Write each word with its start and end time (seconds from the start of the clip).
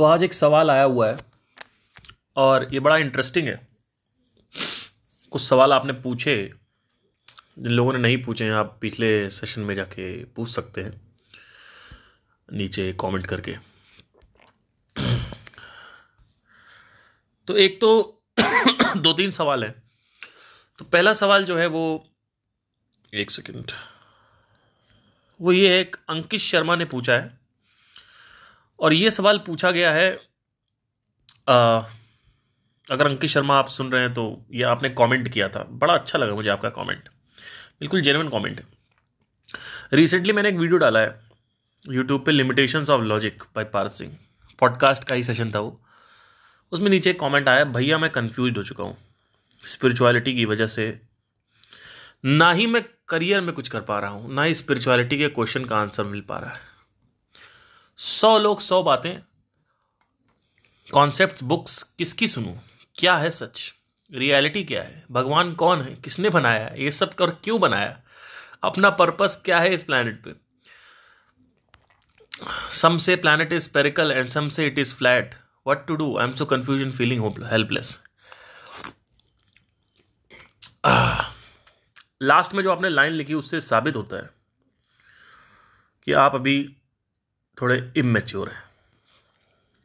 तो 0.00 0.04
आज 0.04 0.22
एक 0.22 0.34
सवाल 0.34 0.70
आया 0.70 0.82
हुआ 0.82 1.08
है, 1.08 1.18
और 2.36 2.74
ये 2.74 2.80
बड़ा 2.80 2.96
इंटरेस्टिंग 2.96 3.48
है। 3.48 3.68
कुछ 5.30 5.42
सवाल 5.42 5.72
आपने 5.72 5.92
पूछे, 5.92 6.52
जिन 7.58 7.72
लोगों 7.72 7.92
ने 7.92 7.98
नहीं 7.98 8.24
पूछे 8.24 8.44
हैं, 8.44 8.52
आप 8.52 8.78
पिछले 8.80 9.30
सेशन 9.30 9.60
में 9.60 9.74
जाके 9.74 10.24
पूछ 10.24 10.50
सकते 10.50 10.80
हैं, 10.80 11.16
नीचे 12.52 12.92
कमेंट 13.00 13.26
करके। 13.26 13.56
तो 17.46 17.56
एक 17.56 17.80
तो 17.80 18.22
दो 18.96 19.12
तीन 19.12 19.30
सवाल 19.30 19.64
है। 19.64 19.82
तो 20.78 20.84
पहला 20.84 21.12
सवाल 21.12 21.44
जो 21.44 21.58
है 21.58 21.66
वो, 21.66 22.08
एक 23.14 23.30
सेकंड 23.30 23.72
वो 25.40 25.52
ये 25.52 25.78
है 25.78 25.90
अंकित 26.08 26.40
शर्मा 26.40 26.76
ने 26.76 26.84
पूछा 26.84 27.12
है 27.12 27.39
और 28.80 28.92
ये 28.92 29.10
सवाल 29.10 29.38
पूछा 29.38 29.70
गया 29.70 29.92
है 29.92 30.10
आ, 31.48 31.82
अगर 32.86 33.06
अंकित 33.06 33.30
शर्मा 33.30 33.58
आप 33.58 33.68
सुन 33.68 33.90
रहे 33.92 34.02
हैं 34.02 34.12
तो 34.14 34.46
ये 34.52 34.62
आपने 34.64 34.88
कमेंट 34.90 35.28
किया 35.28 35.48
था। 35.48 35.62
बड़ा 35.72 35.94
अच्छा 35.94 36.18
लगा 36.18 36.34
मुझे 36.34 36.50
आपका 36.50 36.70
कमेंट 36.70 37.08
बिल्कुल 37.80 38.02
जेनवन 38.02 38.28
कमेंट 38.28 38.60
रिसेंटली 39.92 40.32
मैंने 40.32 40.48
एक 40.48 40.56
वीडियो 40.56 40.78
डाला 40.78 41.00
है 41.00 41.18
यूट्यूब 41.86 42.24
पे 42.24 42.32
limitations 42.32 42.90
of 42.90 43.02
logic 43.02 43.42
by 43.56 43.64
Parth 43.66 43.92
Singh 43.92 44.16
podcast 44.58 45.04
का 45.04 45.14
ही 45.14 45.24
सेशन 45.24 45.50
था 45.50 45.60
वो। 45.60 45.80
उसमें 46.72 46.90
नीचे 46.90 47.10
एक 47.10 47.20
कमेंट 47.20 47.48
आया 47.48 47.64
भैया 47.66 47.98
मैं 47.98 48.10
कंफ्यूज 48.10 48.58
हो 48.58 48.62
चुका 48.62 48.84
हूँ। 48.84 48.96
स्पिरिचुअलिटी 49.64 50.34
की 50.34 50.44
वजह 50.44 50.66
से 50.66 50.86
ना 52.24 52.50
ही 52.52 52.66
मैं 52.66 52.82
करियर 53.08 53.40
में 53.40 53.54
कुछ 53.54 53.68
कर 53.68 53.80
पा 53.80 53.98
रहा 54.00 54.10
हूँ 54.10 54.34
ना 54.34 54.42
ही 54.42 54.54
स्पिरिचुअलिटी 54.54 55.18
के 55.18 55.28
क्वेश्चन 55.28 55.64
का 55.64 55.76
आंसर 55.76 56.04
मिल 56.04 56.20
पा 56.20 56.38
रहा 56.38 56.50
है। 56.50 56.68
सौ 58.00 58.38
लोग, 58.38 58.60
सौ 58.60 58.82
बातें। 58.82 59.18
कॉन्सेप्ट 60.92 61.42
बुक्स 61.42 61.82
किसकी 61.82 62.28
सुनूं? 62.28 62.54
क्या 62.96 63.16
है 63.16 63.30
सच? 63.30 63.74
रियलिटी 64.14 64.64
क्या 64.64 64.82
है? 64.82 65.04
भगवान 65.10 65.52
कौन 65.54 65.82
है? 65.82 65.94
किसने 65.94 66.30
बनाया? 66.30 66.64
है 66.66 66.84
ये 66.84 66.92
सब 66.92 67.14
कर 67.14 67.30
क्यों 67.30 67.60
बनाया? 67.60 68.00
अपना 68.64 68.90
पर्पस 68.90 69.42
क्या 69.44 69.58
है 69.60 69.74
इस 69.74 69.84
प्लैनेट 69.84 70.24
पे? 70.24 70.34
Some 72.72 72.98
say 72.98 73.16
planet 73.16 73.52
is 73.52 73.62
spherical 73.62 74.12
and 74.12 74.28
some 74.28 74.48
say 74.48 74.66
it 74.66 74.78
is 74.78 74.94
flat 74.94 75.34
what 75.66 75.86
to 75.86 75.96
do 75.96 76.16
I 76.18 76.24
am 76.24 76.34
so 76.34 76.44
confusion 76.44 76.92
feeling 76.92 77.44
helpless 77.44 78.00
last 82.22 82.54
में 82.54 82.62
जो 82.62 82.72
आपने 82.72 82.88
लाइन 82.88 83.12
लिखी, 83.12 83.34
उससे 83.34 83.60
साबित 83.60 83.96
होता 83.96 84.16
है 84.16 84.30
कि 86.04 86.12
आप 86.12 86.34
अभी 86.34 86.76
थोड़े 87.62 87.92
इमेच्योर 87.96 88.48
हैं। 88.48 88.62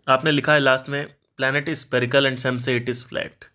आपने 0.07 0.31
लिखा 0.31 0.53
है 0.53 0.59
लास्ट 0.59 0.89
में 0.89 1.05
planet 1.37 1.69
is 1.69 1.79
spherical 1.79 2.25
and 2.25 2.37
some 2.37 2.57
say 2.57 2.75
it 2.75 2.89
is 2.89 3.05
flat 3.05 3.45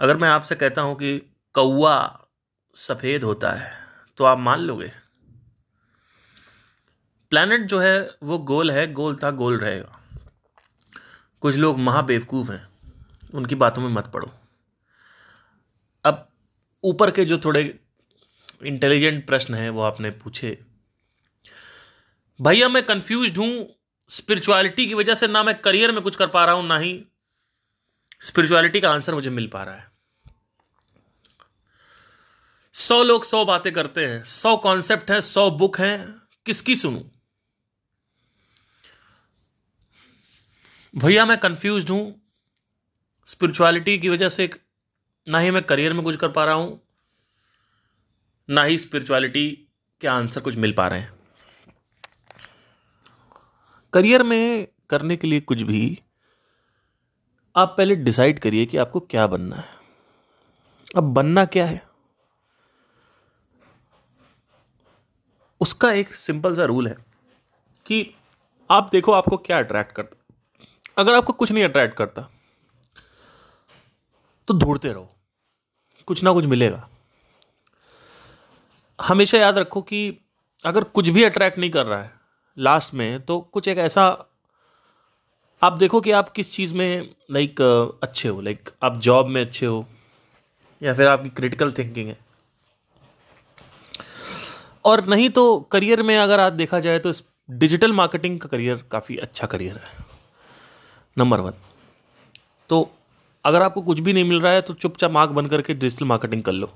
अगर 0.00 0.16
मैं 0.16 0.28
आपसे 0.28 0.54
कहता 0.54 0.82
हूँ 0.82 0.96
कि 0.96 1.18
कौआ 1.54 1.98
सफ़ेद 2.74 3.24
होता 3.24 3.50
है 3.50 3.72
तो 4.18 4.24
आप 4.24 4.38
मान 4.38 4.60
लोगे? 4.60 4.92
प्लैनेट 7.32 7.60
जो 7.60 7.78
है, 7.78 8.10
वो 8.22 8.38
गोल 8.38 8.70
है, 8.70 8.92
गोल 8.92 9.16
था, 9.16 9.30
गोल 9.30 9.58
रहेगा। 9.58 10.00
कुछ 11.40 11.56
लोग 11.56 11.78
महाबेवकूफ़ 11.78 12.52
हैं, 12.52 12.68
उनकी 13.34 13.54
बातों 13.54 13.82
में 13.82 13.88
मत 13.88 14.06
पड़ो। 14.06 14.30
अब 16.04 16.28
ऊपर 16.84 17.10
के 17.10 17.24
जो 17.24 17.38
थोड़े 17.38 17.62
इंटेलिजेंट 18.64 19.26
प्रश्न 19.26 19.54
हैं, 19.54 19.70
वो 19.70 19.82
आपने 19.82 20.10
पूछे। 20.10 20.58
भैया, 22.40 22.68
मैं 22.68 22.82
कंफ्यूज 22.82 23.38
हूँ। 23.38 23.66
स्पिरिचुअलिटी 24.10 24.86
की 24.86 24.94
वजह 24.94 25.14
से 25.14 25.26
ना 25.26 25.42
मैं 25.42 25.54
करियर 25.54 25.92
में 25.92 26.00
कुछ 26.02 26.16
कर 26.16 26.26
पा 26.26 26.44
रहा 26.44 26.54
हूँ, 26.54 26.66
ना 26.66 26.78
ही 26.78 27.04
स्पिरिचुअलिटी 28.22 28.80
का 28.80 28.90
आंसर 28.90 29.14
मुझे 29.14 29.30
मिल 29.30 29.46
पा 29.46 29.62
रहा 29.62 29.74
है। 29.74 29.86
सौ 32.74 33.02
लोग 33.02 33.24
सौ 33.24 33.44
बातें 33.44 33.72
करते 33.72 34.06
हैं, 34.06 34.22
सौ 34.24 34.56
कॉन्सेप्ट 34.56 35.10
हैं, 35.10 35.20
सौ 35.20 35.50
बुक 35.50 35.78
हैं, 35.80 36.22
किसकी 36.46 36.76
सुनूं? 36.76 37.02
भैया, 40.94 41.26
मैं 41.26 41.38
कंफ्यूज 41.38 41.90
हूँ। 41.90 42.20
स्पिरिचुअलिटी 43.28 43.98
की 43.98 44.08
वजह 44.08 44.28
से 44.28 44.50
ना 45.26 45.38
ही 45.38 45.50
मैं 45.50 45.62
करियर 45.62 45.92
में 45.92 46.02
कुछ 46.04 46.16
कर 46.16 46.28
पा 46.28 46.44
रहा 46.44 46.54
हूँ, 46.54 46.80
ना 48.48 48.62
ही 48.62 48.78
स्पिरिचुअलिटी 48.78 49.50
के 50.00 50.08
आंसर 50.08 50.40
कुछ 50.40 50.56
मिल 50.56 50.72
पा 50.72 50.88
रहे 50.88 51.00
हैं। 51.00 51.17
करियर 53.92 54.22
में 54.22 54.68
करने 54.90 55.16
के 55.16 55.26
लिए 55.26 55.40
कुछ 55.40 55.62
भी, 55.62 56.00
आप 57.56 57.74
पहले 57.78 57.94
डिसाइड 57.96 58.38
करिए 58.38 58.66
कि 58.66 58.76
आपको 58.76 59.00
क्या 59.00 59.26
बनना 59.26 59.56
है। 59.56 59.68
अब 60.96 61.04
बनना 61.14 61.44
क्या 61.44 61.66
है? 61.66 61.86
उसका 65.60 65.92
एक 65.92 66.14
सिंपल 66.14 66.56
सा 66.56 66.64
रूल 66.64 66.88
है 66.88 66.96
कि 67.86 68.14
आप 68.70 68.88
देखो 68.92 69.12
आपको 69.12 69.36
क्या 69.36 69.58
अट्रैक्ट 69.58 69.92
करता। 69.92 70.34
अगर 70.98 71.14
आपको 71.14 71.32
कुछ 71.32 71.52
नहीं 71.52 71.64
अट्रैक्ट 71.64 71.96
करता 71.96 72.28
तो 74.48 74.58
ढूंढते 74.58 74.92
रहो। 74.92 75.14
कुछ 76.06 76.22
ना 76.22 76.32
कुछ 76.32 76.44
मिलेगा। 76.44 76.88
हमेशा 78.98 79.38
याद 79.38 79.58
रखो 79.58 79.82
कि 79.82 80.18
अगर 80.64 80.84
कुछ 80.84 81.08
भी 81.08 81.24
अट्रैक्ट 81.24 81.58
नहीं 81.58 81.70
कर 81.70 81.86
रहा 81.86 82.02
है 82.02 82.17
लास्ट 82.58 82.94
में 82.94 83.20
तो 83.20 83.38
कुछ 83.52 83.68
एक 83.68 83.78
ऐसा, 83.78 84.04
आप 85.62 85.72
देखो 85.72 86.00
कि 86.00 86.10
आप 86.10 86.28
किस 86.28 86.52
चीज़ 86.52 86.74
में 86.74 87.10
लाइक 87.30 87.60
अच्छे 88.02 88.28
हो 88.28 88.40
लाइक 88.40 88.70
आप 88.82 88.98
जॉब 89.00 89.26
में 89.26 89.40
अच्छे 89.40 89.66
हो, 89.66 89.84
या 90.82 90.94
फिर 90.94 91.08
आपकी 91.08 91.28
क्रिटिकल 91.30 91.72
थिंकिंग 91.72 92.08
है। 92.08 92.18
और 94.84 95.04
नहीं 95.06 95.28
तो 95.30 95.60
करियर 95.72 96.02
में 96.02 96.16
अगर 96.18 96.40
आज 96.40 96.52
देखा 96.52 96.80
जाए 96.80 96.98
तो 96.98 97.12
डिजिटल 97.50 97.92
मार्केटिंग 97.92 98.38
का 98.40 98.48
करियर 98.48 98.84
काफ़ी 98.92 99.16
अच्छा 99.16 99.46
करियर 99.46 99.76
है। 99.76 100.06
नंबर 101.16 101.40
वन 101.40 101.52
तो 102.70 102.90
अगर 103.44 103.62
आपको 103.62 103.82
कुछ 103.82 104.00
भी 104.00 104.12
नहीं 104.12 104.24
मिल 104.24 104.40
रहा 104.40 104.52
है 104.52 104.60
तो 104.60 104.74
चुपचाप 104.74 105.16
आँख 105.16 105.30
बन 105.30 105.46
करके 105.46 105.74
डिजिटल 105.74 106.04
मार्केटिंग 106.04 106.42
कर 106.42 106.52
लो। 106.52 106.70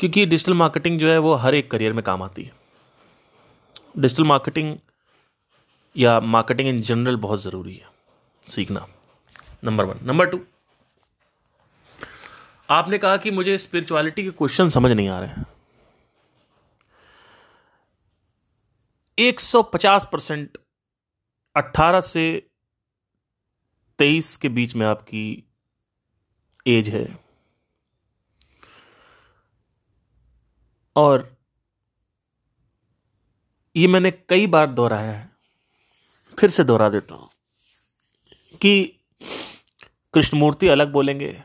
क्योंकि 0.00 0.24
डिजिटल 0.26 0.54
मार्केटिंग 0.54 0.98
जो 0.98 1.08
है, 1.08 1.18
वो 1.18 1.34
हर 1.34 1.54
एक 1.54 1.70
करियर 1.70 1.92
में 1.92 2.02
काम 2.04 2.22
आती 2.22 2.42
है। 2.42 2.65
डिजिटल 3.96 4.24
मार्केटिंग 4.24 4.76
या 5.96 6.18
मार्केटिंग 6.20 6.68
इन 6.68 6.80
जनरल 6.82 7.16
बहुत 7.16 7.42
ज़रूरी 7.42 7.74
है, 7.74 7.88
सीखना 8.46 8.86
नंबर 9.64 9.84
वन 9.84 10.00
नंबर 10.02 10.26
टू 10.26 10.40
आपने 12.70 12.98
कहा 12.98 13.16
कि 13.16 13.30
मुझे 13.30 13.56
स्पिरिचुअलिटी 13.58 14.22
के 14.24 14.30
क्वेश्चन 14.30 14.68
समझ 14.68 14.90
नहीं 14.92 15.08
आ 15.08 15.18
रहे 15.20 15.28
हैं। 15.28 15.44
एक 19.18 19.40
सौ 19.40 19.62
पचास 19.64 20.08
परसेंट 20.12 20.58
अट्ठारह 21.56 22.00
से 22.00 22.26
तेईस 23.98 24.36
के 24.36 24.48
बीच 24.48 24.74
में 24.76 24.86
आपकी 24.86 25.44
एज 26.66 26.88
है। 26.88 27.06
और 30.96 31.35
ये 33.76 33.86
मैंने 33.86 34.10
कई 34.28 34.46
बार 34.46 34.66
दोहराया 34.66 35.10
है। 35.12 35.28
फिर 36.38 36.50
से 36.50 36.64
दोहरा 36.64 36.88
देता 36.88 37.14
हूँ 37.14 37.28
कि 38.60 38.92
कृष्णमूर्ति 40.14 40.68
अलग 40.68 40.92
बोलेंगे, 40.92 41.36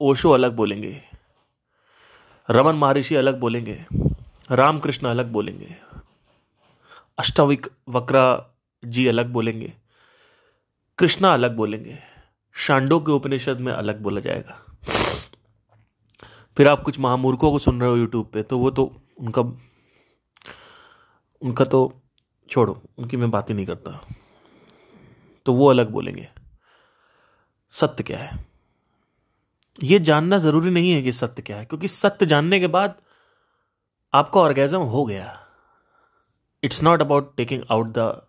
ओशो 0.00 0.30
अलग 0.30 0.56
बोलेंगे, 0.56 1.00
रमन 2.48 2.74
महर्षि 2.74 3.14
अलग 3.14 3.38
बोलेंगे, 3.40 3.78
रामकृष्ण 4.50 5.08
अलग 5.08 5.30
बोलेंगे, 5.32 5.76
अष्टाविक 7.18 7.66
वक्रा 7.88 8.24
जी 8.82 9.06
अलग 9.06 9.32
बोलेंगे, 9.32 9.72
कृष्णा 10.98 11.32
अलग 11.34 11.56
बोलेंगे, 11.56 11.98
शांडो 12.56 13.00
के 13.00 13.12
उपनिषद 13.12 13.60
में 13.60 13.72
अलग 13.72 14.02
बोला 14.02 14.20
जाएगा। 14.20 14.60
फिर 16.56 16.68
आप 16.68 16.82
कुछ 16.82 16.98
महामूर्खों 16.98 17.50
को 17.50 17.58
सुन 17.58 17.80
रहे 17.80 17.90
हो 17.90 17.96
यूट्यूब 17.96 18.26
पे 18.26 18.42
तो 18.42 18.58
वो 18.58 18.70
तो 18.70 18.84
उनका 19.20 19.42
उनका 21.42 21.64
तो 21.64 21.80
छोड़ो, 22.48 22.80
उनकी 22.98 23.16
मैं 23.16 23.30
बात 23.30 23.50
ही 23.50 23.54
नहीं 23.54 23.66
करता। 23.66 24.00
तो 25.46 25.52
वो 25.54 25.68
अलग 25.70 25.90
बोलेंगे। 25.90 26.28
सत्य 27.72 28.02
क्या 28.04 28.18
है? 28.18 28.38
ये 29.78 29.98
जानना 30.00 30.38
ज़रूरी 30.38 30.70
नहीं 30.70 30.92
है 30.92 31.02
कि 31.02 31.12
सत्य 31.12 31.42
क्या 31.42 31.56
है, 31.56 31.64
क्योंकि 31.64 31.88
सत्य 31.88 32.26
जानने 32.26 32.60
के 32.60 32.66
बाद 32.68 32.94
आपका 34.12 34.40
ऑर्गेजम 34.40 34.82
हो 34.84 35.04
गया। 35.04 35.36
It's 36.62 36.82
not 36.82 37.00
about 37.00 37.34
taking 37.36 37.62
out 37.70 37.92
the 37.98 38.26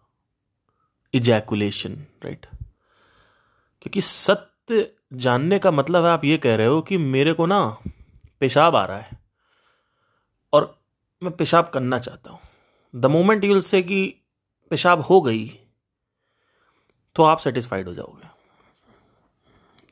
ejaculation 1.14 1.94
right 2.24 2.46
क्योंकि 3.82 4.02
सत्य 4.02 4.92
जानने 5.14 5.60
का 5.60 5.72
मतलब 5.72 6.06
है, 6.06 6.12
आप 6.12 6.26
ये 6.26 6.38
कह 6.38 6.56
रहे 6.56 6.68
हो 6.68 6.82
कि 6.82 6.98
मेरे 6.98 7.34
को 7.34 7.46
ना 7.46 7.60
पेशाब 8.42 8.76
आ 8.76 8.86
रहा 8.86 8.98
है, 8.98 9.20
और 10.54 10.80
मैं 11.22 11.32
पेशाब 11.34 11.70
करना 11.70 12.00
चाहता 12.00 12.32
हूँ। 12.32 12.40
द 12.94 13.06
मोमेंट 13.08 13.44
यूल 13.44 13.62
से 13.62 13.82
कि 13.82 14.04
पेशाब 14.72 15.02
हो 15.02 15.22
गई 15.22 15.46
तो 17.16 17.24
आप 17.24 17.40
सेटिस्फाइड 17.40 17.88
हो 17.88 17.94
जाओगे। 17.94 18.30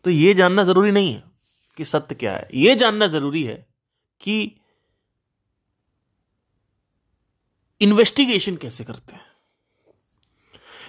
तो 0.06 0.12
ये 0.12 0.34
जानना 0.34 0.64
ज़रूरी 0.64 0.92
नहीं 0.92 1.14
है 1.14 1.24
कि 1.78 1.86
सत्य 1.86 2.16
क्या 2.16 2.34
है। 2.34 2.48
ये 2.54 2.76
जानना 2.76 3.08
ज़रूरी 3.08 3.44
है 3.44 3.66
कि 4.22 4.56
इन्वेस्टिगेशन 7.82 8.56
कैसे 8.56 8.84
करते 8.84 9.14
हैं। 9.14 9.28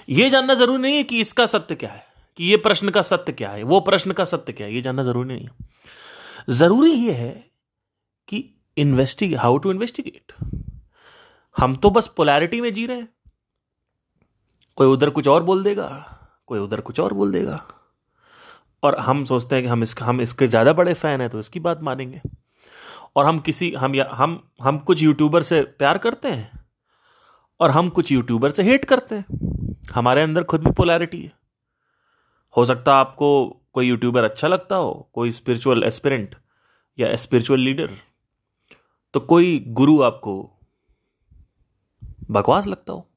यह 0.09 0.31
जानना 0.31 0.55
ज़रूरी 0.55 0.83
नहीं 0.83 0.97
है 0.97 1.03
कि 1.05 1.21
इसका 1.21 1.47
सत्य 1.47 1.75
क्या 1.75 1.91
है, 1.91 2.07
कि 2.39 2.45
यह 2.45 2.61
प्रश्न 2.63 2.91
का 2.91 3.03
सत्य 3.03 3.33
क्या 3.33 3.51
है, 3.51 3.63
वो 3.63 3.81
प्रश्न 3.81 4.13
का 4.13 4.25
सत्य 4.25 4.53
क्या 4.53 4.67
है 4.67 4.75
यह 4.75 4.83
जानना 4.83 5.03
ज़रूरी 5.03 5.29
नहीं 5.29 5.45
है। 5.45 5.51
ज़रूरी 6.51 6.93
यह 6.93 7.17
है 7.17 7.33
कि 8.29 8.45
इन्वेस्टिगे 8.77 9.37
हाउ 9.37 9.59
टू 9.59 9.71
इन्वेस्टिगेट 9.71 10.33
हम 11.61 11.75
तो 11.77 11.89
बस 11.91 12.07
पोलैरिटी 12.17 12.61
में 12.61 12.73
जी 12.73 12.85
रहे 12.87 12.97
हैं। 12.97 13.09
कोई 14.79 14.87
उधर 14.89 15.11
कुछ 15.11 15.27
और 15.29 15.43
बोल 15.43 15.63
देगा, 15.63 15.89
कोई 16.47 16.59
उधर 16.59 16.81
कुछ 16.81 17.01
और 17.01 17.13
बोल 17.13 17.33
देगा। 17.33 17.63
और 18.83 18.99
हम 18.99 19.25
सोचते 19.25 19.55
हैं 19.55 19.63
कि 19.65 19.69
हम 19.69 19.83
इसका, 19.83 20.05
हम 20.07 20.21
इसके 20.21 20.47
ज़्यादा 20.47 20.73
बड़े 20.73 20.95
फ़ैन 20.95 21.21
हैं 21.21 21.29
तो 21.31 21.39
इसकी 21.39 21.61
बात 21.61 21.83
मानेंगे। 21.83 22.21
और 23.17 23.27
हम 23.27 23.39
किसी, 23.39 23.71
हम 23.73 23.95
या, 23.95 24.09
हम 24.13 24.41
हम 24.63 24.79
कुछ 24.81 25.03
यूट्यूबर 25.03 25.43
से 25.43 25.61
प्यार 25.63 25.99
करते 25.99 26.29
हैं, 26.29 26.61
और 27.61 27.71
हम 27.71 27.89
कुछ 27.91 28.13
यूट्यूबर 28.13 28.51
से 28.51 28.63
हेट 28.63 28.85
करते 28.85 29.15
हैं। 29.15 29.25
हमारे 29.95 30.23
अंदर 30.23 30.45
खुद 30.45 30.65
भी 30.65 30.71
पोलैरिटी 30.73 31.23
है। 31.23 31.33
हो 32.55 32.65
सकता 32.65 32.93
है 32.93 33.01
आपको 33.01 33.29
कोई 33.73 33.87
यूट्यूबर 33.87 34.25
अच्छा 34.25 34.49
लगता 34.49 34.77
हो, 34.77 35.11
कोई 35.15 35.33
स्पिरिचुअल 35.33 35.85
एस्पिरेंट 35.85 36.35
या 36.99 37.15
स्पिरिचुअल 37.17 37.61
लीडर 37.61 37.91
तो 39.15 39.21
कोई 39.23 39.59
गुरु 39.69 40.01
आपको 40.03 40.35
बकवास 42.31 42.67
लगता 42.67 42.93
हो। 42.93 43.11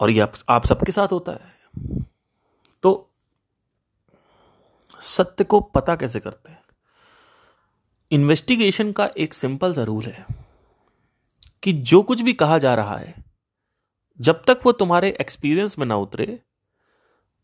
और 0.00 0.10
ये 0.10 0.20
आप, 0.20 0.32
आप 0.48 0.64
सबके 0.64 0.92
साथ 0.92 1.08
होता 1.12 1.32
है। 1.32 1.60
तो 2.82 3.10
सत्य 5.00 5.44
को 5.44 5.60
पता 5.60 5.96
कैसे 5.96 6.20
करते 6.20 6.52
हैं? 6.52 6.62
इन्वेस्टिगेशन 8.10 8.92
का 8.92 9.06
एक 9.06 9.34
सिंपल 9.34 9.72
सा 9.72 9.82
रूल 9.82 10.04
है 10.04 10.26
कि 11.62 11.72
जो 11.72 12.02
कुछ 12.02 12.20
भी 12.20 12.32
कहा 12.32 12.58
जा 12.58 12.74
रहा 12.74 12.96
है 12.96 13.24
जब 14.20 14.44
तक 14.44 14.60
वो 14.64 14.72
तुम्हारे 14.72 15.16
एक्सपीरियंस 15.20 15.78
में 15.78 15.86
ना 15.86 15.96
उतरे 15.96 16.40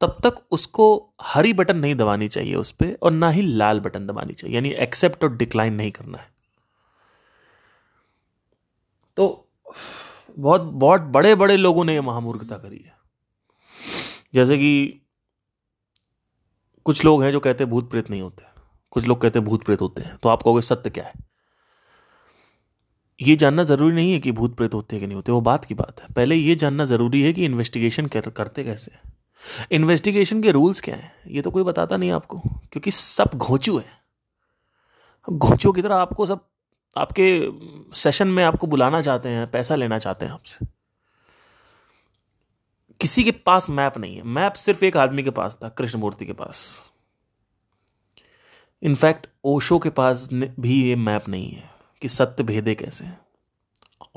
तब 0.00 0.18
तक 0.24 0.42
उसको 0.50 1.14
हरी 1.22 1.52
बटन 1.52 1.76
नहीं 1.76 1.94
दबानी 1.94 2.28
चाहिए 2.28 2.54
उस 2.54 2.70
पर 2.70 2.98
और 3.02 3.10
ना 3.10 3.30
ही 3.30 3.42
लाल 3.42 3.80
बटन 3.80 4.06
दबानी 4.06 4.32
चाहिए। 4.32 4.56
यानी 4.56 4.70
एक्सेप्ट 4.70 5.24
और 5.24 5.36
डिक्लाइन 5.36 5.74
नहीं 5.74 5.90
करना 5.90 6.18
है। 6.18 6.32
तो 9.16 9.45
बहुत 10.38 10.60
बहुत 10.60 11.00
बड़े 11.00 11.34
बड़े 11.34 11.56
लोगों 11.56 11.84
ने 11.84 11.94
यह 11.94 12.02
महामूर्खता 12.02 12.56
करी 12.56 12.78
है। 12.78 12.96
जैसे 14.34 14.58
कि 14.58 15.02
कुछ 16.84 17.04
लोग 17.04 17.22
हैं 17.22 17.32
जो 17.32 17.40
कहते 17.40 17.64
भूत 17.64 17.90
प्रेत 17.90 18.10
नहीं 18.10 18.22
होते 18.22 18.44
कुछ 18.90 19.06
लोग 19.06 19.20
कहते 19.20 19.40
भूत 19.40 19.64
प्रेत 19.64 19.80
होते 19.80 20.02
हैं। 20.02 20.16
तो 20.16 20.28
आप 20.28 20.42
कहोगे 20.42 20.62
सत्य 20.62 20.90
क्या 20.90 21.04
है? 21.04 21.12
ये 23.22 23.36
जानना 23.36 23.62
ज़रूरी 23.62 23.94
नहीं 23.94 24.12
है 24.12 24.18
कि 24.20 24.32
भूत 24.32 24.56
प्रेत 24.56 24.74
होते 24.74 24.96
हैं 24.96 25.00
कि 25.00 25.06
नहीं 25.06 25.16
होते 25.16 25.32
वो 25.32 25.40
बात 25.40 25.64
की 25.64 25.74
बात 25.74 26.00
है। 26.00 26.14
पहले 26.14 26.34
ये 26.34 26.54
जानना 26.54 26.84
ज़रूरी 26.84 27.22
है 27.22 27.32
कि 27.32 27.44
इन्वेस्टिगेशन 27.44 28.06
करते 28.06 28.64
कैसे 28.64 28.92
इन्वेस्टिगेशन 29.72 30.42
के 30.42 30.52
रूल्स 30.52 30.80
क्या 30.80 30.96
हैं? 30.96 31.12
ये 31.26 31.42
तो 31.42 31.50
कोई 31.50 31.62
बताता 31.62 31.96
नहीं 31.96 32.10
आपको। 32.10 32.38
क्योंकि 32.38 32.90
सब 32.90 33.30
घोचू 33.34 33.78
है। 33.78 33.86
घोचू 35.30 35.72
की 35.72 35.82
तरह 35.82 35.94
आपको 35.94 36.26
सब 36.26 36.48
आपके 36.96 37.48
सेशन 37.94 38.28
में 38.28 38.42
आपको 38.44 38.66
बुलाना 38.66 39.02
चाहते 39.02 39.28
हैं, 39.28 39.50
पैसा 39.50 39.74
लेना 39.74 39.98
चाहते 39.98 40.26
हैं 40.26 40.32
आपसे। 40.32 40.66
किसी 43.00 43.24
के 43.24 43.30
पास 43.30 43.70
मैप 43.70 43.98
नहीं 43.98 44.16
है। 44.16 44.22
मैप 44.22 44.52
सिर्फ़ 44.52 44.84
एक 44.84 44.96
आदमी 44.96 45.22
के 45.22 45.30
पास 45.30 45.58
था, 45.64 45.68
कृष्णमूर्ति 45.68 46.26
के 46.26 46.32
पास। 46.32 46.90
इनफैक्ट 48.82 49.26
ओशो 49.44 49.78
के 49.78 49.90
पास 49.90 50.28
भी 50.32 50.82
ये 50.88 50.96
मैप 50.96 51.28
नहीं 51.28 51.50
है 51.50 51.70
कि 52.02 52.08
सत्य 52.08 52.44
भेदे 52.44 52.74
कैसे 52.74 53.04
हैं। 53.04 53.18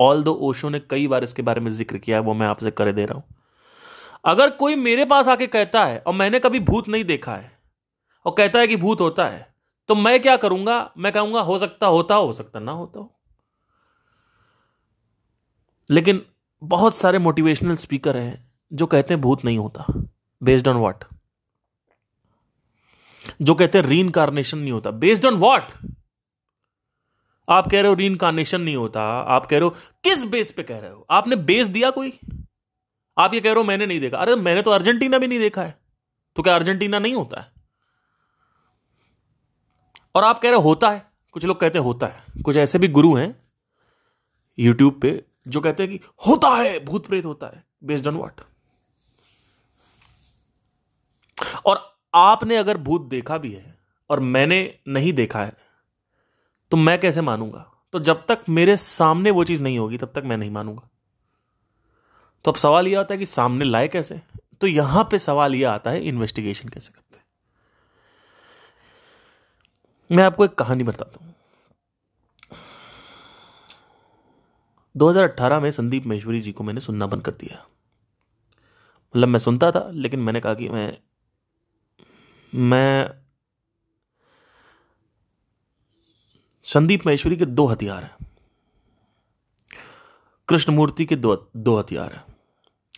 ऑल 0.00 0.22
दो 0.22 0.34
ओशो 0.34 0.68
ने 0.68 0.80
कई 0.80 1.06
बार 1.08 1.24
इसके 1.24 1.42
बारे 1.42 1.60
में 1.60 1.70
ज़िक्र 1.70 1.98
किया 1.98 2.16
है, 2.16 2.22
वो 2.22 2.34
मैं 2.34 2.46
आपसे 2.46 2.70
करे 2.70 2.92
दे 2.92 3.04
रहा 3.04 3.14
हूँ। 3.14 3.24
अगर 4.24 4.50
कोई 4.50 4.76
मेरे 4.76 5.04
पास 5.04 5.28
आके 5.28 5.46
कहता 5.46 5.84
है, 5.84 5.98
और 5.98 6.14
मैंने 6.14 6.38
कभी 6.38 6.60
भूत 6.60 6.88
नहीं 6.88 7.04
देखा 7.04 7.34
है, 7.36 7.58
और 8.26 8.34
कहता 8.38 8.58
है 8.58 8.66
कि 8.66 8.76
भूत 8.76 9.00
होता 9.00 9.28
है 9.28 9.54
तो 9.90 9.94
मैं 9.94 10.22
क्या 10.22 10.36
करूँगा? 10.36 10.92
मैं 10.98 11.12
कहूँगा, 11.12 11.40
हो 11.40 11.58
सकता, 11.58 11.86
होता, 11.86 12.14
हो 12.14 12.32
सकता, 12.32 12.60
ना 12.60 12.72
होता 12.72 13.00
हो। 13.00 13.20
लेकिन 15.90 16.26
बहुत 16.62 16.96
सारे 16.96 17.18
मोटिवेशनल 17.18 17.76
स्पीकर 17.76 18.16
हैं 18.16 18.52
जो 18.72 18.86
कहते 18.86 19.14
हैं 19.14 19.20
भूत 19.20 19.44
नहीं 19.44 19.58
होता 19.58 19.84
बेस्ड 20.42 20.68
ऑन 20.68 20.76
व्हाट 20.76 21.04
जो 23.42 23.54
कहते 23.54 23.78
हैं 23.78 23.84
री 23.84 24.00
इनकारनेशन 24.00 24.58
नहीं 24.58 24.72
होता 24.72 24.90
बेस्ड 24.90 25.26
ऑन 25.26 25.34
व्हाट 25.34 25.72
आप 27.48 27.66
कह 27.66 27.80
रहे 27.80 27.88
हो 27.88 27.94
री 27.94 28.06
इनकारनेशन 28.06 28.60
नहीं 28.60 28.76
होता, 28.76 29.02
आप 29.20 29.46
कह 29.46 29.56
रहे 29.56 29.64
हो, 29.64 29.70
किस 30.04 30.24
बेस 30.24 30.52
पे 30.52 30.62
कह 30.62 30.78
रहे 30.78 30.90
हो? 30.90 31.06
आपने 31.10 31.36
बेस 31.36 31.68
दिया 31.68 31.90
कोई? 31.90 32.20
आप 33.18 33.34
ये 33.34 33.40
कह 33.40 33.52
रहे 33.52 33.54
हो, 33.54 33.64
मैंने 33.64 33.86
नहीं 33.86 34.00
देखा। 34.00 34.18
अरे, 34.18 34.36
मैंने 34.36 34.62
तो 34.62 34.70
अर्जेंटीना 34.70 35.18
भी 35.18 35.26
नहीं 35.26 35.38
देखा 35.38 35.62
है। 35.62 35.78
तो 36.36 36.42
क्या 36.42 36.54
अर्जेंटीना 36.54 36.98
नहीं 36.98 37.14
होता 37.14 37.40
है? 37.40 37.59
और 40.14 40.24
आप 40.24 40.38
कह 40.38 40.50
रहे 40.50 40.60
होता 40.60 40.90
है। 40.90 41.06
कुछ 41.32 41.44
लोग 41.44 41.60
कहते 41.60 41.78
हैं, 41.78 41.84
होता 41.84 42.06
है। 42.06 42.42
कुछ 42.42 42.56
ऐसे 42.56 42.78
भी 42.78 42.88
गुरु 42.88 43.14
हैं 43.14 43.34
यूट्यूब 44.58 44.98
पे, 45.00 45.22
जो 45.48 45.60
कहते 45.60 45.82
हैं 45.82 45.92
कि 45.92 46.00
होता 46.26 46.48
है, 46.50 46.78
भूत 46.84 47.06
प्रेत 47.06 47.26
होता 47.26 47.46
है 47.46 47.64
बेस्ड 47.84 48.06
ऑन 48.06 48.16
व्हाट 48.16 48.40
और 51.66 51.98
आपने 52.14 52.56
अगर 52.56 52.78
भूत 52.78 53.02
देखा 53.02 53.38
भी 53.38 53.52
है, 53.52 53.78
और 54.10 54.20
मैंने 54.20 54.78
नहीं 54.88 55.12
देखा 55.12 55.44
है 55.44 55.52
तो 56.72 56.76
मैं 56.76 56.98
कैसे 57.00 57.20
मानूँगा? 57.20 57.66
तो 57.92 58.00
जब 58.00 58.24
तक 58.26 58.44
मेरे 58.48 58.76
सामने 58.76 59.30
वो 59.30 59.44
चीज़ 59.44 59.62
नहीं 59.62 59.78
होगी, 59.78 59.98
तब 59.98 60.12
तक 60.14 60.22
मैं 60.24 60.36
नहीं 60.36 60.50
मानूँगा। 60.50 60.88
तो 62.44 62.50
अब 62.50 62.56
सवाल 62.56 62.88
यह 62.88 63.00
आता 63.00 63.14
है 63.14 63.18
कि 63.18 63.26
सामने 63.26 63.64
लाए 63.64 63.88
कैसे? 63.88 64.20
तो 64.60 64.66
यहाँ 64.66 65.04
पे 65.04 65.18
सवाल 65.18 65.54
यह 65.54 65.70
आता 65.70 65.90
है 65.90 66.04
इन्वेस्टिगेशन 66.04 66.68
कैसे 66.68 66.92
करते 66.92 67.19
मैं 70.12 70.24
आपको 70.24 70.44
एक 70.44 70.54
कहानी 70.54 70.84
बताता 70.84 71.24
हूँ। 71.24 71.34
2018 74.96 75.60
में 75.60 75.70
संदीप 75.70 76.06
महेश्वरी 76.06 76.40
जी 76.40 76.52
को 76.52 76.64
मैंने 76.64 76.80
सुनना 76.80 77.06
बंद 77.06 77.22
कर 77.22 77.32
दिया। 77.32 77.66
मतलब 79.16 79.28
मैं 79.28 79.38
सुनता 79.38 79.70
था, 79.70 79.90
लेकिन 79.92 80.20
मैंने 80.20 80.40
कहा 80.40 80.54
कि 80.54 80.68
मैं 80.68 80.98
मैं 82.54 83.10
संदीप 86.62 87.06
महेश्वरी 87.06 87.36
के 87.36 87.44
दो 87.44 87.66
हथियार 87.66 88.04
हैं। 88.04 88.26
कृष्णमूर्ति 90.48 91.06
के 91.06 91.16
दो 91.16 91.50
दो 91.56 91.78
हथियार 91.78 92.12
हैं। 92.12 92.24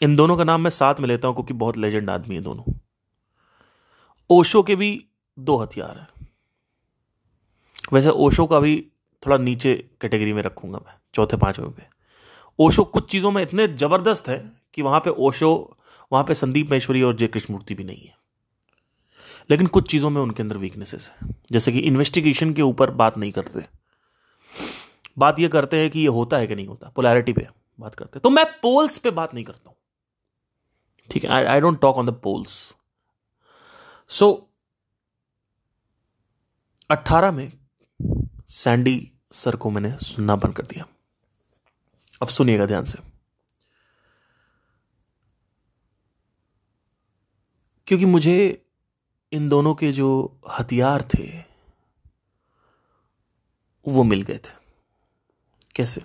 इन 0.02 0.16
दोनों 0.16 0.36
का 0.36 0.44
नाम 0.44 0.60
मैं 0.60 0.70
साथ 0.70 0.94
में 1.00 1.08
लेता 1.08 1.28
हूँ, 1.28 1.34
क्योंकि 1.34 1.54
बहुत 1.54 1.76
लेजेंड 1.76 2.10
आदमी 2.10 2.34
है 2.34 2.40
दोनों। 2.40 2.72
ओशो 4.30 4.62
के 4.62 4.76
भी 4.76 5.06
दो 5.38 5.56
हथियार 5.56 5.98
हैं। 5.98 6.21
वैसे 7.92 8.08
ओशो 8.08 8.46
का 8.46 8.60
भी 8.60 8.76
थोड़ा 9.22 9.36
नीचे 9.36 9.74
कैटेगरी 10.00 10.32
में 10.32 10.42
रखूँगा 10.42 10.78
मैं, 10.78 10.94
चौथे 11.14 11.36
पाँचवें 11.36 11.70
पे। 11.72 11.82
ओशो 12.58 12.84
कुछ 12.84 13.10
चीज़ों 13.10 13.30
में 13.30 13.42
इतने 13.42 13.66
ज़बरदस्त 13.68 14.28
है 14.28 14.38
कि 14.74 14.82
वहाँ 14.82 15.00
पे 15.00 15.10
ओशो, 15.10 15.76
वहाँ 16.12 16.24
पे 16.24 16.34
संदीप 16.34 16.70
महेश्वरी 16.70 17.02
और 17.02 17.16
जय 17.16 17.26
कृष्णमूर्ति 17.26 17.74
भी 17.74 17.84
नहीं 17.84 18.06
है। 18.06 18.16
लेकिन 19.50 19.66
कुछ 19.66 19.90
चीज़ों 19.90 20.10
में 20.10 20.20
उनके 20.22 20.42
अंदर 20.42 20.58
वीकनेसेस 20.58 21.10
है। 21.10 21.28
जैसे 21.52 21.72
कि 21.72 21.78
इन्वेस्टिगेशन 21.78 22.52
के 22.52 22.62
ऊपर 22.62 22.90
बात 22.90 23.18
नहीं 23.18 23.32
करते। 23.32 23.64
बात 25.18 25.40
यह 25.40 25.48
करते 25.48 25.76
हैं 25.76 25.90
कि 25.90 26.00
ये 26.00 26.06
होता 26.06 26.36
है 26.36 26.46
कि 26.46 26.54
नहीं 26.54 26.66
होता 26.66 26.88
पोलैरिटी 26.96 27.32
पे 27.32 27.46
बात 27.80 27.94
करते 27.94 28.16
हैं। 28.16 28.22
तो 28.22 28.30
मैं 28.30 28.44
पोल्स 28.62 28.98
पे 28.98 29.10
बात 29.10 29.34
नहीं 29.34 29.44
करता 29.44 29.70
हूँ। 29.70 29.76
ठीक 31.10 31.24
है 31.24 31.44
I 31.46 31.60
don't 31.60 31.80
talk 31.80 31.96
on 31.96 32.06
the 32.06 32.10
polls 32.10 32.74
so 34.10 34.48
अट्ठारह 36.90 37.32
में 37.32 37.50
सैंडी 38.52 39.12
सर 39.32 39.56
को 39.56 39.70
मैंने 39.70 39.98
सुनना 39.98 40.36
बंद 40.36 40.56
कर 40.56 40.66
दिया। 40.66 40.86
अब 42.22 42.28
सुनिएगा 42.28 42.66
ध्यान 42.66 42.84
से। 42.84 42.98
क्योंकि 47.86 48.04
मुझे 48.04 48.66
इन 49.32 49.48
दोनों 49.48 49.74
के 49.74 49.92
जो 49.92 50.40
हथियार 50.50 51.02
थे, 51.02 51.44
वो 53.88 54.02
मिल 54.02 54.22
गए 54.22 54.38
थे। 54.38 54.54
कैसे? 55.74 56.04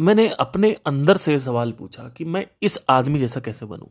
मैंने 0.00 0.28
अपने 0.28 0.74
अंदर 0.74 1.16
से 1.16 1.38
सवाल 1.38 1.72
पूछा 1.72 2.08
कि 2.08 2.24
मैं 2.24 2.46
इस 2.62 2.78
आदमी 2.90 3.18
जैसा 3.18 3.40
कैसे 3.40 3.66
बनूं? 3.66 3.88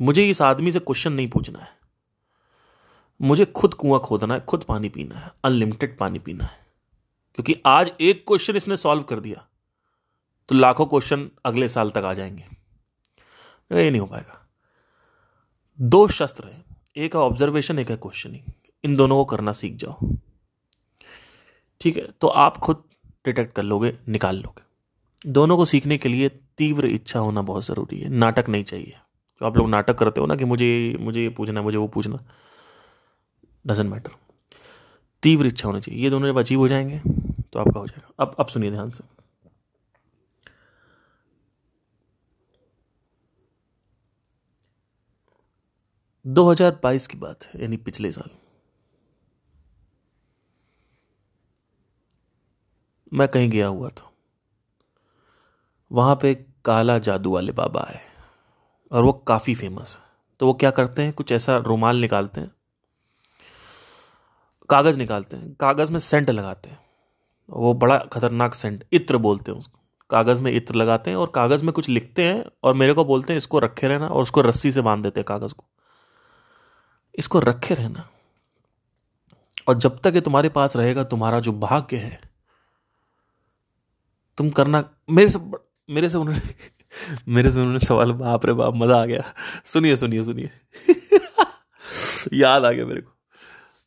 मुझे 0.00 0.30
इस 0.30 0.42
आदमी 0.42 0.72
से 0.72 0.78
क्वेश्चन 0.78 1.12
नहीं 1.12 1.30
पूछना 1.30 1.58
है। 1.58 1.81
मुझे 3.22 3.44
खुद 3.44 3.74
कुआँ 3.74 4.00
खोदना 4.00 4.34
है, 4.34 4.40
खुद 4.40 4.62
पानी 4.62 4.88
पीना 4.88 5.18
है 5.18 5.30
अनलिमिटेड 5.44 5.96
पानी 5.98 6.18
पीना 6.18 6.44
है। 6.44 6.58
क्योंकि 7.34 7.56
आज 7.66 7.90
एक 8.00 8.24
क्वेश्चन 8.26 8.56
इसने 8.56 8.76
सॉल्व 8.76 9.02
कर 9.02 9.20
दिया 9.20 9.46
तो 10.48 10.54
लाखों 10.54 10.86
क्वेश्चन 10.86 11.30
अगले 11.44 11.68
साल 11.68 11.90
तक 11.90 11.98
आ 11.98 12.12
जाएँगे। 12.14 12.44
ये 13.72 13.90
नहीं 13.90 14.00
हो 14.00 14.06
पाएगा। 14.06 14.38
दो 15.80 16.06
शस्त्र 16.08 16.46
है, 16.46 16.64
एक 16.96 17.14
है 17.16 17.20
ऑब्जर्वेशन 17.20 17.78
एक 17.78 17.90
है 17.90 17.96
क्वेश्चनिंग 17.96 18.52
इन 18.84 18.96
दोनों 18.96 19.16
को 19.16 19.24
करना 19.24 19.52
सीख 19.52 19.76
जाओ। 19.76 20.10
ठीक 21.80 21.96
है 21.96 22.06
तो 22.20 22.28
आप 22.28 22.56
खुद 22.56 22.82
डिटेक्ट 23.24 23.54
कर 23.56 23.62
लोगे, 23.62 23.96
निकाल 24.08 24.36
लोगे। 24.36 25.30
दोनों 25.30 25.56
को 25.56 25.64
सीखने 25.64 25.98
के 25.98 26.08
लिए 26.08 26.28
तीव्र 26.58 26.86
इच्छा 26.86 27.20
होना 27.20 27.42
बहुत 27.42 27.64
ज़रूरी 27.64 28.00
है, 28.00 28.08
नाटक 28.08 28.48
नहीं 28.48 28.64
चाहिए। 28.64 28.96
जो 29.40 29.46
आप 29.46 29.56
लोग 29.56 29.68
नाटक 29.68 29.94
करते 29.94 30.20
हो 30.20 30.26
ना 30.26 30.34
कि 30.36 30.44
मुझे 30.44 30.96
मुझे 31.00 31.22
ये 31.22 31.28
पूछना 31.28 31.60
है, 31.60 31.64
मुझे 31.64 31.78
वो 31.78 31.88
पूछना 31.88 32.18
डजेंट 33.64 33.90
मैटर 33.90 34.10
तीव्र 35.22 35.46
इच्छा 35.46 35.68
होनी 35.68 35.80
चाहिए। 35.80 36.02
ये 36.02 36.10
दोनों 36.10 36.28
जब 36.28 36.38
अचीव 36.38 36.58
हो 36.58 36.68
जाएँगे 36.68 36.98
तो 36.98 37.60
आपका 37.60 37.80
हो 37.80 37.86
जाएगा। 37.86 38.12
अब 38.20 38.34
अब 38.40 38.46
सुनिए 38.48 38.70
ध्यान 38.70 38.90
से। 38.90 39.04
दो 46.24 46.50
हज़ार 46.50 46.78
बाईस 46.82 47.06
की 47.06 47.18
बात 47.18 47.44
है, 47.44 47.60
यानी 47.62 47.76
पिछले 47.78 48.10
साल। 48.12 48.30
मैं 53.12 53.28
कहीं 53.28 53.48
गया 53.50 53.66
हुआ 53.66 53.88
था। 53.88 54.10
वहाँ 55.90 56.14
पे 56.16 56.34
काला 56.64 56.98
जादू 57.00 57.32
वाले 57.32 57.52
बाबा 57.52 57.80
आए, 57.80 58.00
और 58.90 59.04
वो 59.04 59.12
काफ़ी 59.26 59.54
फ़ेमस 59.54 59.96
है। 59.96 60.10
तो 60.40 60.46
वो 60.46 60.54
क्या 60.54 60.70
करते 60.70 61.02
हैं? 61.02 61.12
कुछ 61.12 61.32
ऐसा 61.32 61.56
रुमाल 61.58 61.96
निकालते 61.96 62.40
हैं 62.40 62.50
कागज़ 64.72 64.98
निकालते 64.98 65.36
हैं, 65.36 65.54
कागज़ 65.54 65.92
में 65.92 65.98
सेंट 65.98 66.30
लगाते 66.30 66.70
हैं। 66.70 66.78
वो 67.50 67.74
बड़ा 67.74 67.98
खतरनाक 67.98 68.54
सेंट, 68.54 68.84
इत्र 68.92 69.16
बोलते 69.16 69.52
हैं 69.52 69.58
उसको। 69.58 69.80
कागज़ 70.10 70.42
में 70.42 70.52
इत्र 70.52 70.74
लगाते 70.74 71.10
हैं 71.10 71.16
और 71.16 71.32
कागज़ 71.34 71.64
में 71.64 71.72
कुछ 71.72 71.88
लिखते 71.88 72.24
हैं 72.24 72.44
और 72.62 72.74
मेरे 72.74 72.92
को 72.92 73.04
बोलते 73.04 73.32
हैं, 73.32 73.38
इसको 73.38 73.58
रखे 73.58 73.88
रहना 73.88 74.06
और 74.06 74.22
उसको 74.22 74.40
रस्सी 74.40 74.72
से 74.72 74.80
बाँध 74.80 75.02
देते 75.02 75.20
हैं 75.20 75.24
कागज़ 75.24 75.54
को। 75.54 75.64
इसको 77.18 77.38
रखे 77.38 77.74
रहना। 77.74 78.08
और 79.68 79.74
जब 79.74 79.98
तक 79.98 80.12
ये 80.14 80.20
तुम्हारे 80.20 80.48
पास 80.48 80.76
रहेगा, 80.76 81.04
तुम्हारा 81.04 81.40
जो 81.40 81.52
भाग्य 81.52 81.96
है, 81.96 82.20
तुम 84.38 84.50
करना, 84.50 84.90
मेरे 85.10 85.28
से 85.28 85.38
मेरे 85.90 86.08
से 86.08 86.18
उन्होंने, 86.18 86.54
मेरे 87.28 87.50
से 87.50 87.60
उन्होंने 87.60 87.78
सवाल, 87.78 88.12
बाप 88.12 88.46
रे 88.46 88.52
बाप, 88.52 88.74
मज़ा 88.74 89.02
आ 89.02 89.04
गया। 89.04 89.34
सुनिए 89.64 89.96
सुनिए 89.96 90.24
सुनिए। 90.24 90.50
याद 92.32 92.64
आ 92.64 92.70
गया 92.70 92.86
मेरे 92.86 93.00
को। 93.00 93.21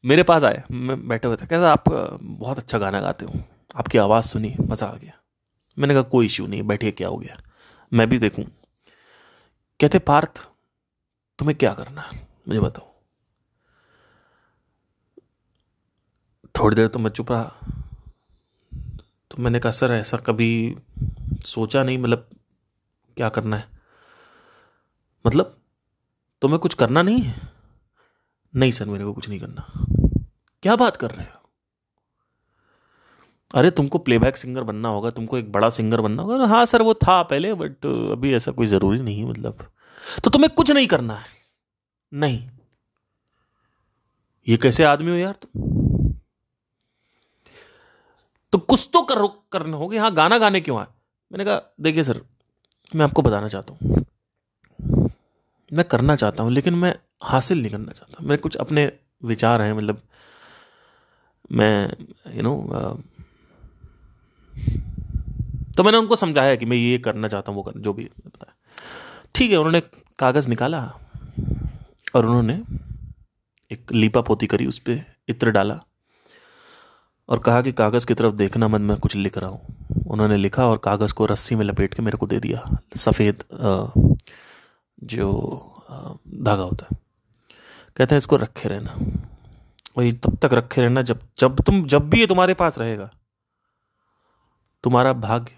मेरे 0.05 0.23
पास 0.23 0.43
आए 0.43 0.63
मैं 0.71 1.07
बैठे 1.07 1.27
हुए 1.27 1.37
थे, 1.37 1.45
कहता, 1.45 1.71
आप, 1.71 1.83
बहुत 2.21 2.57
अच्छा 2.57 2.77
गाना 2.77 2.99
गाते 3.01 3.25
हो, 3.25 3.39
आपकी 3.75 3.97
आवाज़ 3.97 4.25
सुनी 4.25 4.55
मज़ा 4.61 4.87
आ 4.87 4.95
गया। 4.95 5.13
मैंने 5.79 5.93
कहा, 5.93 6.03
कोई 6.03 6.25
इश्यू 6.25 6.47
नहीं, 6.47 6.63
बैठिए, 6.63 6.91
क्या 6.91 7.07
हो 7.07 7.17
गया? 7.17 7.37
मैं 7.93 8.09
भी 8.09 8.19
देखूँ। 8.19 8.45
कहते, 9.79 9.99
पार्थ, 9.99 10.47
तुम्हें 11.39 11.57
क्या 11.57 11.73
करना 11.73 12.01
है, 12.01 12.27
मुझे 12.47 12.59
बताओ। 12.59 12.91
थोड़ी 16.59 16.75
देर 16.75 16.87
तो 16.87 16.99
मैं 16.99 17.11
चुप 17.11 17.31
रहा 17.31 17.43
तो 19.31 19.37
मैंने 19.39 19.59
कहा, 19.59 19.71
सर, 19.71 19.91
ऐसा 19.91 20.17
कभी 20.17 20.77
सोचा 21.45 21.83
नहीं 21.83 21.97
मतलब 21.97 22.29
क्या 23.17 23.29
करना 23.29 23.57
है? 23.57 23.67
मतलब 25.27 25.57
तुम्हें 26.41 26.59
कुछ 26.59 26.73
करना 26.73 27.01
नहीं 27.01 27.21
है? 27.21 27.35
नहीं, 28.55 28.71
सर, 28.71 28.85
मेरे 28.85 29.05
को 29.05 29.13
कुछ 29.13 29.29
नहीं 29.29 29.39
करना। 29.39 29.85
क्या 30.65 30.75
बात 30.75 30.97
कर 30.97 31.11
रहे 31.11 31.25
हो? 31.25 31.49
अरे, 33.55 33.71
तुमको 33.71 33.97
प्लेबैक 33.97 34.37
सिंगर 34.37 34.63
बनना 34.63 34.89
होगा, 34.89 35.09
तुमको 35.09 35.37
एक 35.37 35.51
बड़ा 35.51 35.69
सिंगर 35.69 36.01
बनना 36.01 36.23
होगा। 36.23 36.45
हाँ 36.45 36.65
सर 36.65 36.81
वो 36.81 36.93
था 36.93 37.23
पहले 37.23 37.53
बट 37.53 37.85
अभी 37.85 38.33
ऐसा 38.33 38.51
कोई 38.51 38.67
ज़रूरी 38.67 38.99
नहीं 38.99 39.25
मतलब। 39.25 39.71
तो 40.23 40.29
तुम्हें 40.29 40.49
कुछ 40.55 40.71
नहीं 40.71 40.87
करना 40.87 41.15
है। 41.15 41.25
नहीं। 42.13 42.49
ये 44.47 44.57
कैसे 44.57 44.83
आदमी 44.83 45.11
हो 45.11 45.17
यार 45.17 45.31
तुम? 45.31 45.61
तो 48.51 48.57
कुछ 48.57 48.89
तो 48.93 49.01
कर, 49.01 49.27
करना 49.51 49.77
होगा। 49.77 50.01
हाँ 50.01 50.13
गाना 50.13 50.37
गाने 50.37 50.61
क्यों 50.61 50.79
आए? 50.79 50.87
मैंने 51.31 51.45
कहा, 51.45 51.61
देखिए 51.81 52.03
सर 52.03 52.21
मैं 52.95 53.05
आपको 53.05 53.21
बताना 53.21 53.47
चाहता 53.47 53.73
हूँ। 53.73 54.05
मैं 55.73 55.83
करना 55.83 56.15
चाहता 56.15 56.43
हूँ, 56.43 56.51
लेकिन 56.51 56.73
मैं 56.73 56.95
हासिल 57.23 57.61
नहीं 57.61 57.71
करना 57.71 57.91
चाहता। 57.91 58.17
मेरे 58.21 58.37
कुछ 58.37 58.55
अपने 58.55 58.91
विचार 59.23 59.61
हैं 59.61 59.73
मतलब 59.73 60.01
मैं 61.51 62.35
यू 62.35 62.43
नो 62.43 62.53
तो 65.77 65.83
मैंने 65.83 65.97
उनको 65.97 66.15
समझाया 66.15 66.55
कि 66.55 66.65
मैं 66.65 66.77
ये 66.77 66.97
करना 66.97 67.27
चाहता 67.27 67.51
हूँ, 67.51 67.57
वो 67.57 67.63
कर, 67.63 67.79
जो 67.79 67.93
भी 67.93 68.03
बताया। 68.17 68.53
ठीक 69.35 69.51
है, 69.51 69.57
उन्होंने 69.57 69.81
कागज़ 70.19 70.47
निकाला 70.49 70.79
और 72.15 72.25
उन्होंने 72.25 72.61
एक 73.71 73.91
लीपा 73.93 74.21
पोती 74.21 74.47
करी, 74.47 74.65
उस 74.65 74.79
पर 74.79 75.03
इत्र 75.29 75.51
डाला 75.51 75.79
और 77.29 77.39
कहा 77.39 77.61
कि 77.61 77.71
कागज़ 77.73 78.05
की 78.07 78.13
तरफ़ 78.13 78.33
देखना 78.35 78.67
मत, 78.67 78.81
मैं 78.81 78.97
कुछ 78.97 79.15
लिख 79.15 79.37
रहा 79.37 79.49
हूँ। 79.49 80.03
उन्होंने 80.07 80.37
लिखा 80.37 80.65
और 80.67 80.77
कागज़ 80.77 81.13
को 81.13 81.25
रस्सी 81.25 81.55
में 81.55 81.65
लपेट 81.65 81.93
के 81.93 82.01
मेरे 82.01 82.17
को 82.17 82.27
दे 82.27 82.39
दिया, 82.39 82.63
सफ़ेद 82.97 83.43
जो 85.03 85.31
धागा 86.43 86.63
होता 86.63 86.87
है। 86.91 86.97
कहते 87.97 88.15
हैं, 88.15 88.17
इसको 88.17 88.35
रखे 88.37 88.69
रहना। 88.69 88.95
वही 89.97 90.11
तब 90.11 90.37
तक 90.37 90.49
रखे 90.53 90.81
रहना, 90.81 91.01
जब 91.01 91.27
जब 91.37 91.59
तुम, 91.59 91.87
जब 91.87 92.09
भी 92.09 92.19
ये 92.19 92.27
तुम्हारे 92.27 92.53
पास 92.53 92.77
रहेगा, 92.77 93.11
तुम्हारा 94.83 95.13
भाग्य 95.13 95.57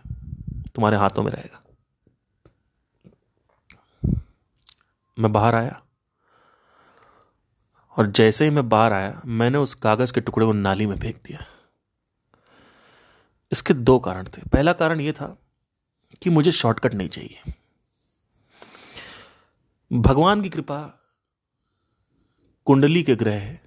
तुम्हारे 0.76 0.98
हाथों 0.98 1.24
में 1.24 1.32
रहेगा। 1.32 1.64
मैं 5.20 5.34
बाहर 5.34 5.56
आया, 5.56 5.82
और 7.98 8.12
जैसे 8.12 8.46
ही 8.46 8.52
मैं 8.52 8.70
बाहर 8.70 8.94
आया, 8.94 9.22
मैंने 9.26 9.58
उस 9.58 9.74
कागज़ 9.74 10.14
के 10.14 10.22
टुकड़े 10.22 10.46
को 10.46 10.52
नाली 10.52 10.86
में 10.86 11.00
फेंक 11.00 11.16
दिया। 11.26 11.46
इसके 13.52 13.74
दो 13.74 14.00
कारण 14.00 14.24
थे। 14.24 14.42
पहला 14.54 14.74
कारण 14.74 15.02
यह 15.02 15.12
था 15.12 15.38
कि 16.22 16.30
मुझे 16.30 16.52
शॉर्टकट 16.52 16.94
नहीं 16.94 17.10
चाहिए। 17.10 17.54
भगवान 19.94 20.42
की 20.42 20.50
कृपा 20.50 21.00
कुंडली 22.66 23.04
के 23.04 23.16
ग्रह 23.16 23.60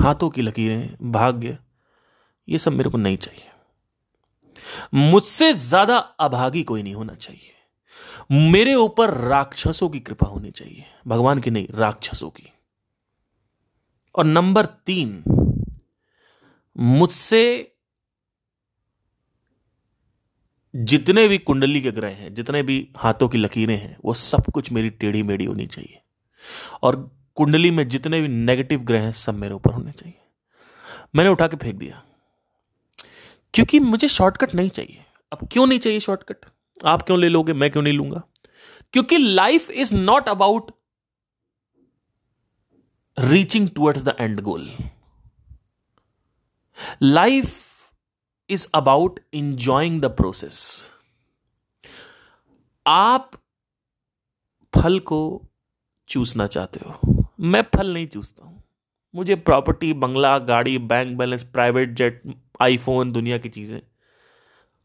हाथों 0.00 0.30
की 0.30 0.42
लकीरें, 0.42 0.96
भाग्य, 1.12 1.58
ये 2.48 2.58
सब 2.58 2.72
मेरे 2.72 2.90
को 2.90 2.98
नहीं 2.98 3.16
चाहिए। 3.16 3.50
मुझसे 4.94 5.52
ज़्यादा 5.52 5.96
अभागी 5.96 6.62
कोई 6.62 6.82
नहीं 6.82 6.94
होना 6.94 7.14
चाहिए। 7.14 7.54
मेरे 8.50 8.74
ऊपर 8.74 9.10
राक्षसों 9.14 9.88
की 9.88 10.00
कृपा 10.00 10.26
होनी 10.26 10.50
चाहिए। 10.50 10.84
भगवान 11.06 11.40
की 11.40 11.50
नहीं, 11.50 11.66
राक्षसों 11.70 12.30
की। 12.30 12.52
और 14.14 14.24
नंबर 14.24 14.64
तीन, 14.64 15.24
मुझसे 16.78 17.76
जितने 20.74 21.28
भी 21.28 21.38
कुंडली 21.38 21.80
के 21.80 21.90
ग्रह 21.90 22.08
हैं, 22.08 22.34
जितने 22.34 22.62
भी 22.62 22.88
हाथों 22.96 23.28
की 23.28 23.38
लकीरें 23.38 23.76
हैं, 23.76 23.96
वो 24.04 24.14
सब 24.14 24.44
कुछ 24.54 24.72
मेरी 24.72 24.90
टेढ़ी 24.90 25.22
मेढ़ी 25.22 25.44
होनी 25.44 25.66
चाहिए। 25.66 26.02
और 26.82 27.19
कुंडली 27.40 27.70
में 27.70 27.88
जितने 27.88 28.20
भी 28.20 28.28
नेगेटिव 28.28 28.80
ग्रह 28.80 29.02
हैं, 29.02 29.12
सब 29.12 29.34
मेरे 29.34 29.54
ऊपर 29.54 29.70
होने 29.70 29.92
चाहिए। 29.92 30.20
मैंने 31.14 31.30
उठा 31.30 31.48
के 31.48 31.56
फेंक 31.56 31.76
दिया। 31.76 32.02
क्योंकि 33.54 33.80
मुझे 33.80 34.08
शॉर्टकट 34.08 34.54
नहीं 34.54 34.70
चाहिए। 34.70 35.04
अब 35.32 35.48
क्यों 35.52 35.66
नहीं 35.66 35.78
चाहिए 35.78 36.00
शॉर्टकट 36.00 36.36
आप 36.84 37.02
क्यों 37.02 37.20
ले 37.20 37.28
लोगे? 37.28 37.52
मैं 37.52 37.70
क्यों 37.70 37.82
नहीं 37.82 37.94
लूँगा? 37.94 38.22
क्योंकि 38.92 39.18
life 39.18 39.70
is 39.70 39.94
not 39.94 40.28
about 40.28 40.72
reaching 43.18 43.68
towards 43.68 44.02
the 44.02 44.16
end 44.20 44.40
goal 44.40 44.70
life 47.02 47.60
is 48.50 48.68
about 48.74 49.20
enjoying 49.34 50.00
the 50.00 50.04
process 50.04 50.92
आप 52.86 53.30
फल 54.74 55.00
को 55.00 55.42
चूसना 56.08 56.46
चाहते 56.46 56.80
हो। 56.86 57.19
मैं 57.40 57.62
फल 57.74 57.92
नहीं 57.94 58.06
चूसता 58.06 58.44
हूँ। 58.44 58.62
मुझे 59.14 59.34
प्रॉपर्टी 59.36 59.92
बंगला, 59.94 60.38
गाड़ी 60.38 60.76
bank 60.80 61.16
balance 61.18 61.42
private 61.44 61.94
jet 61.94 62.22
iPhone 62.60 63.12
दुनिया 63.12 63.38
की 63.38 63.48
चीज़ें। 63.48 63.80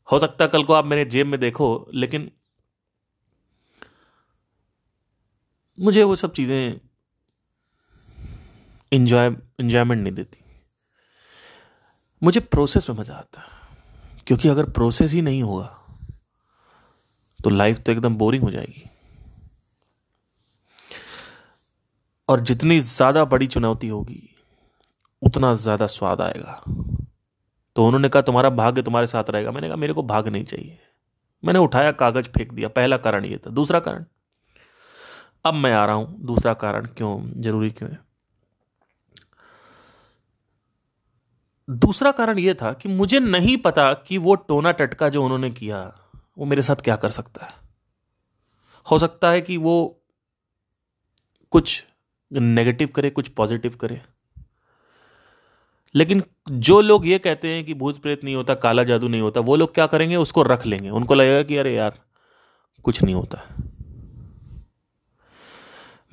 हो 0.08 0.20
सकता 0.20 0.48
कल 0.48 0.64
को 0.64 0.74
आप 0.74 0.86
मेरे 0.86 1.06
जेब 1.06 1.28
में 1.28 1.40
देखो, 1.40 1.88
लेकिन 1.94 2.30
मुझे 5.78 6.04
वो 6.04 6.16
सब 6.16 6.34
चीज़ें 6.34 6.80
इंजॉय 8.92 9.36
इंजॉयमेंट 9.60 10.02
नहीं 10.04 10.14
देती। 10.14 10.44
मुझे 12.22 12.40
प्रोसेस 12.42 12.90
में 12.90 12.98
मज़ा 12.98 13.16
आता 13.16 13.42
है, 13.42 13.48
क्योंकि 14.28 14.50
अगर 14.50 14.70
प्रोसेस 14.70 15.12
ही 15.12 15.22
नहीं 15.22 15.44
होगा 15.44 15.82
तो 17.40 17.50
लाइफ 17.50 17.80
तो 17.80 17.92
एकदम 17.92 18.16
बोरिंग 18.16 18.44
हो 18.44 18.52
जाएगी। 18.52 18.90
और 22.29 22.39
जितनी 22.39 22.79
ज़्यादा 22.79 23.25
बड़ी 23.25 23.48
चुनौती 23.48 23.88
होगी, 23.88 24.36
उतना 25.22 25.53
ज़्यादा 25.53 25.88
स्वाद 25.88 26.22
आएगा। 26.22 26.62
तो 27.75 27.86
उन्होंने 27.86 28.10
कहा, 28.10 28.22
तुम्हारा 28.22 28.50
भाग्य 28.50 28.82
तुम्हारे 28.82 29.08
साथ 29.08 29.29
रहेगा। 29.29 29.51
मैंने 29.51 29.67
कहा, 29.67 29.77
मेरे 29.77 29.94
को 29.94 30.03
भाग 30.03 30.27
नहीं 30.27 30.44
चाहिए। 30.44 30.79
मैंने 31.44 31.60
उठाया 31.60 31.91
कागज़, 31.91 32.29
फेंक 32.29 32.53
दिया। 32.53 32.67
पहला 32.70 32.98
कारण 32.98 33.25
ये 33.25 33.38
था। 33.38 33.50
दूसरा 33.50 33.79
कारण? 33.79 34.05
अब 35.46 35.53
मैं 35.53 35.74
आ 35.74 35.86
रहा 35.86 35.96
हूँ। 35.96 36.25
दूसरा 36.25 36.53
कारण 36.53 36.86
क्यों? 36.86 37.41
ज़रूरी 37.41 37.70
क्यों 37.72 37.91
है? 37.91 38.00
दूसरा 41.70 42.12
कारण 42.12 42.39
यह 42.39 42.53
था 42.53 42.74
कि 42.74 42.89
मुझे 42.89 43.20
नहीं 43.20 43.58
पता 43.58 43.94
कि 43.94 44.17
वो 44.17 44.36
टोना 44.36 44.72
टटका 44.72 45.10
जो 45.10 45.24
उन्होंने 45.24 45.50
किया, 45.51 45.96
वो 46.38 46.46
मेरे 46.46 46.62
साथ 46.62 46.75
क्या 46.75 46.96
कर 46.96 47.12
सकता 47.12 47.46
है। 47.46 47.53
हो 48.91 49.00
सकता 49.00 49.29
है 49.29 49.41
कि 49.41 49.58
वो 49.58 50.01
कुछ 51.51 51.86
नेगेटिव 52.39 52.88
करे, 52.88 53.10
कुछ 53.10 53.27
पॉजिटिव 53.27 53.75
करे। 53.75 54.01
लेकिन 55.96 56.24
जो 56.51 56.82
लोग 56.82 57.08
ये 57.08 57.20
कहते 57.20 57.48
हैं 57.48 57.65
कि 57.65 57.74
भूत 57.74 58.01
प्रेत 58.01 58.24
नहीं 58.24 58.36
होता, 58.36 58.54
काला 58.54 58.84
जादू 58.84 59.08
नहीं 59.08 59.22
होता, 59.22 59.39
वो 59.39 59.56
लोग 59.56 59.74
क्या 59.74 59.88
करेंगे? 59.88 60.15
उसको 60.15 60.44
रख 60.44 60.65
लेंगे। 60.65 60.89
उनको 60.89 61.13
लगेगा 61.13 61.44
कि 61.44 61.58
अरे 61.58 61.75
यार, 61.75 62.00
कुछ 62.84 63.04
नहीं 63.04 63.15
होता। 63.15 63.56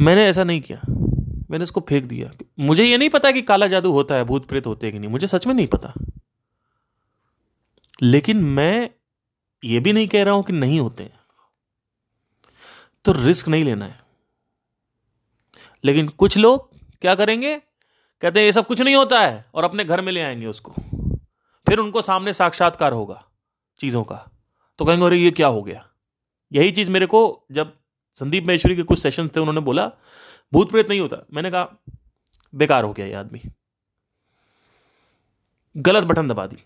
मैंने 0.00 0.24
ऐसा 0.24 0.44
नहीं 0.44 0.60
किया। 0.60 0.80
मैंने 1.50 1.62
इसको 1.62 1.80
फेंक 1.88 2.04
दिया। 2.04 2.44
मुझे 2.60 2.84
ये 2.84 2.98
नहीं 2.98 3.10
पता 3.10 3.30
कि 3.30 3.42
काला 3.42 3.66
जादू 3.66 3.92
होता 3.92 4.14
है, 4.14 4.24
भूत 4.24 4.46
प्रेत 4.46 4.66
होते 4.66 4.86
हैं 4.86 4.92
कि 4.92 4.98
नहीं। 4.98 5.10
मुझे 5.10 5.26
सच 5.26 5.46
में 5.46 5.54
नहीं 5.54 5.66
पता। 5.66 5.92
लेकिन 8.02 8.36
मैं 8.36 8.90
ये 9.64 9.80
भी 9.80 9.92
नहीं 9.92 10.08
कह 10.08 10.22
रहा 10.22 10.34
हूँ 10.34 10.42
कि 10.42 10.52
नहीं 10.52 10.80
होते 10.80 11.12
तो 13.04 13.12
रिस्क 13.12 13.48
नहीं 13.48 13.64
लेना 13.64 13.84
है। 13.84 14.00
लेकिन 15.84 16.08
कुछ 16.08 16.36
लोग 16.36 16.70
क्या 17.00 17.14
करेंगे? 17.14 17.58
कहते 18.20 18.40
हैं, 18.40 18.46
ये 18.46 18.52
सब 18.52 18.66
कुछ 18.66 18.80
नहीं 18.80 18.94
होता 18.94 19.20
है, 19.20 19.44
और 19.54 19.64
अपने 19.64 19.84
घर 19.84 20.00
में 20.00 20.12
ले 20.12 20.20
आएँगे 20.20 20.46
उसको। 20.46 20.74
फिर 21.68 21.78
उनको 21.78 22.02
सामने 22.02 22.34
साक्षात्कार 22.34 22.92
होगा 22.92 23.24
चीज़ों 23.78 24.04
का। 24.04 24.30
तो 24.78 24.84
कहेंगे, 24.84 25.06
अरे, 25.06 25.16
ये 25.16 25.30
क्या 25.30 25.46
हो 25.46 25.62
गया? 25.62 25.88
यही 26.52 26.70
चीज़ 26.70 26.90
मेरे 26.90 27.06
को 27.06 27.46
जब 27.52 27.76
संदीप 28.14 28.44
महेश्वरी 28.44 28.76
के 28.76 28.82
कुछ 28.82 28.98
सेशन 28.98 29.28
थे, 29.28 29.40
उन्होंने 29.40 29.60
बोला, 29.60 29.90
भूत 30.52 30.70
प्रेत 30.70 30.88
नहीं 30.88 31.00
होता। 31.00 31.16
मैंने 31.32 31.50
कहा, 31.50 31.68
बेकार 32.54 32.84
हो 32.84 32.92
गया 32.92 33.06
ये 33.06 33.14
आदमी। 33.14 33.40
गलत 35.76 36.04
बटन 36.04 36.28
दबा 36.28 36.46
दी। 36.46 36.56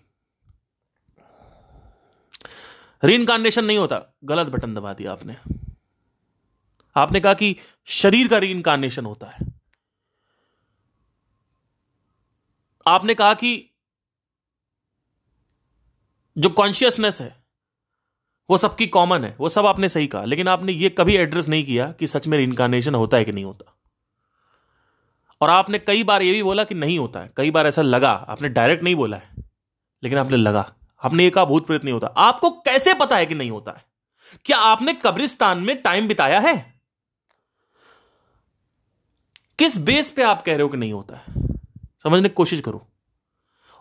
रीइनकारनेशन 3.05 3.65
नहीं 3.65 3.79
होता, 3.79 4.17
गलत 4.25 4.47
बटन 4.47 4.75
दबा 4.75 4.93
दिया 4.93 5.13
आपने। 5.13 5.37
आपने 6.97 7.21
कहा 7.21 7.35
कि 7.35 7.57
शरीर 7.85 8.29
का 8.29 8.39
रीइनकारनेशन 8.39 9.07
होता 9.07 9.27
है। 9.27 9.47
आपने 12.87 13.15
कहा 13.15 13.35
कि 13.35 13.75
जो 16.39 16.51
कॉन्शियसनेस 16.51 17.21
है, 17.21 17.45
वो 18.51 18.57
सबकी 18.57 18.87
कॉमन 18.87 19.25
है, 19.25 19.37
वो 19.41 19.49
सब 19.49 19.67
आपने 19.67 19.89
सही 19.89 20.07
कहा, 20.07 20.25
लेकिन 20.25 20.49
आपने 20.49 20.73
ये 20.73 20.91
कभी 20.91 21.17
एड्रेस 21.17 21.49
नहीं 21.49 21.65
किया 21.65 21.93
कि 21.93 22.07
सच 22.07 22.27
में 22.27 22.39
इनकारनेशन 22.39 22.95
होता 22.95 23.17
है 23.17 23.25
कि 23.25 23.33
नहीं 23.33 23.45
होता। 23.45 23.79
और 25.41 25.51
आपने 25.51 25.79
कई 25.79 26.05
बार 26.05 26.23
ये 26.23 26.33
भी 26.33 26.43
बोला 26.43 26.65
कि 26.65 26.75
नहीं 26.75 26.99
होता 26.99 27.21
है। 27.21 27.33
कई 27.37 27.51
बार 27.51 27.67
ऐसा 27.67 27.83
लगा, 27.83 28.11
आपने 28.11 28.49
डायरेक्ट 28.49 28.85
नहीं 28.85 28.95
बोला 28.95 29.17
है, 29.17 29.35
लेकिन 30.03 30.19
आपने 30.19 30.37
लगा। 30.37 30.73
आपने 31.05 31.25
ये 31.25 31.31
कहा, 31.31 31.45
भूत 31.45 31.67
प्रेत 31.67 31.85
नहीं 31.85 31.95
होता। 31.95 32.07
आपको 32.07 32.51
कैसे 32.51 32.95
पता 32.95 33.17
है 33.17 33.27
कि 33.27 33.35
नहीं 33.35 33.51
होता 33.51 33.73
है? 33.73 33.85
क्या 34.45 34.59
आपने 34.59 34.95
कब्रिस्तान 34.95 35.59
में 35.59 35.83
टाइम 35.83 36.09
बिताया 36.09 36.41
है? 36.41 36.76
किस 39.59 39.77
बेस 39.79 40.11
पे 40.11 40.23
आप 40.23 40.43
कह 40.43 40.53
रहे 40.53 40.63
हो 40.63 40.69
कि 40.69 40.77
नहीं 40.77 40.93
होता 40.93 41.17
है? 41.17 41.35
समझने 42.05 42.29
की 42.29 42.35
कोशिश 42.35 42.61
करो। 42.61 42.87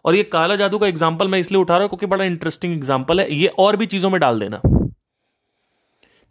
और 0.05 0.15
ये 0.15 0.23
काला 0.23 0.55
जादू 0.55 0.77
का 0.79 0.87
एग्ज़ाम्पल 0.87 1.27
मैं 1.27 1.39
इसलिए 1.39 1.61
उठा 1.61 1.73
रहा 1.73 1.81
हूँ 1.81 1.89
क्योंकि 1.89 2.05
बड़ा 2.05 2.25
इंटरेस्टिंग 2.25 2.73
एग्ज़ाम्पल 2.73 3.19
है। 3.19 3.33
ये 3.33 3.47
और 3.47 3.75
भी 3.75 3.85
चीज़ों 3.85 4.09
में 4.09 4.19
डाल 4.21 4.39
देना 4.39 4.61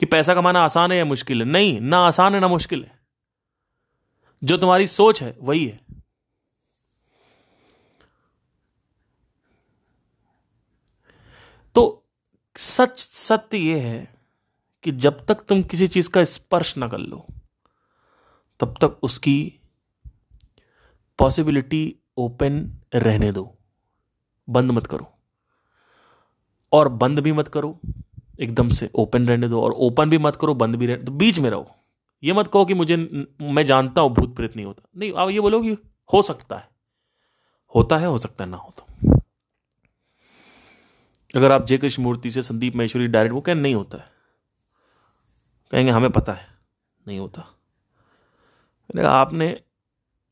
कि 0.01 0.07
पैसा 0.07 0.35
कमाना 0.35 0.61
आसान 0.61 0.93
है 0.93 0.99
या 0.99 1.05
मुश्किल 1.05 1.41
है। 1.41 1.49
नहीं, 1.49 1.81
ना 1.81 1.99
आसान 1.99 2.35
है, 2.35 2.41
ना 2.41 2.49
मुश्किल 2.49 2.83
है। 2.83 2.93
जो 4.43 4.57
तुम्हारी 4.57 4.87
सोच 4.87 5.23
है, 5.23 5.37
वही 5.41 5.65
है। 5.67 5.79
तो 11.77 12.05
सच, 12.57 12.99
सत्य 12.99 13.59
यह 13.59 13.83
है 13.83 14.09
कि 14.85 14.93
जब 14.93 15.25
तक 15.27 15.45
तुम 15.49 15.63
किसी 15.63 15.87
चीज़ 15.89 16.11
का 16.11 16.25
स्पर्श 16.25 16.77
ना 16.77 16.89
कर 16.89 16.99
लो 16.99 17.27
तब 18.65 18.75
तक 18.81 18.99
उसकी 19.03 19.61
पॉसिबिलिटी 21.19 21.97
ओपन 22.17 22.81
रहने 22.95 23.33
दो। 23.33 23.59
बंद 24.51 24.71
मत 24.71 24.87
करो। 24.87 25.13
और 26.73 26.89
बंद 26.89 27.21
भी 27.21 27.33
मत 27.33 27.49
करो। 27.49 27.81
एकदम 28.41 28.71
से 28.71 28.91
ओपन 28.95 29.29
रहने 29.29 29.49
दो। 29.49 29.63
और 29.63 29.73
ओपन 29.73 30.11
भी 30.11 30.19
मत 30.19 30.37
करो, 30.37 30.55
बंद 30.55 30.77
भी 30.77 30.87
रहने 30.87 31.03
दो 31.03 31.13
बीच 31.13 31.39
में 31.39 31.51
रहो। 31.51 31.71
ये 32.23 32.33
मत 32.33 32.47
कहो 32.47 32.65
कि 32.65 32.75
मुझे 32.75 32.97
मैं 33.41 33.65
जानता 33.65 34.01
हूँ 34.01 34.11
भूत 34.11 34.37
प्रेत 34.37 34.57
नहीं 34.57 34.67
होता। 34.67 34.89
नहीं, 34.97 35.13
आप 35.13 35.29
ये 35.31 35.41
बोलो 35.41 35.63
कि 35.63 35.71
हो 36.13 36.23
सकता 36.23 36.57
है। 36.57 36.69
होता 37.75 37.99
है, 37.99 38.07
हो 38.07 38.19
सकता 38.19 38.45
है, 38.45 38.51
ना 38.51 38.57
होता 38.57 38.85
अगर 41.37 41.53
आप 41.53 41.67
जय 41.67 41.79
कृष्ण 41.79 42.03
मूर्ति 42.03 42.31
से 42.31 42.43
संदीप 42.43 42.77
महेश्वरी 42.77 43.07
डायरेक्ट, 43.07 43.35
वो 43.35 43.41
कहें, 43.41 43.55
नहीं 43.55 43.75
होता 43.75 43.99
है। 43.99 44.11
कहेंगे, 45.71 45.93
हमें 45.93 46.11
पता 46.11 46.33
है, 46.33 46.47
नहीं 47.09 47.19
होता। 47.19 47.54
आपने, 48.91 49.49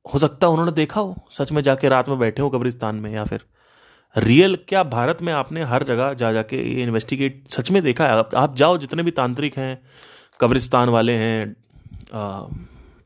हो 0.06 0.18
सकता 0.18 0.46
है 0.46 0.52
उन्होंने 0.52 0.72
देखा 0.72 1.00
हो, 1.00 1.16
सच 1.30 1.52
में 1.52 1.62
जाके 1.62 1.88
रात 1.88 2.08
में 2.08 2.18
बैठे 2.18 2.42
हो 2.42 2.50
कब्रिस्तान 2.50 2.96
में 2.96 3.10
या 3.12 3.24
फिर 3.24 3.44
रियल 4.14 4.56
क्या 4.68 4.82
भारत 4.84 5.18
में 5.22 5.32
आपने 5.32 5.62
हर 5.64 5.82
जगह 5.82 6.12
जा 6.14 6.32
जाके 6.32 6.56
ये 6.68 6.82
इन्वेस्टिगेट 6.82 7.44
सच 7.50 7.70
में 7.70 7.82
देखा 7.82 8.06
है? 8.06 8.24
आप 8.36 8.56
जाओ, 8.56 8.76
जितने 8.78 9.02
भी 9.02 9.10
तांत्रिक 9.10 9.56
हैं, 9.58 9.82
कब्रिस्तान 10.40 10.88
वाले 10.88 11.16
हैं 11.16 11.54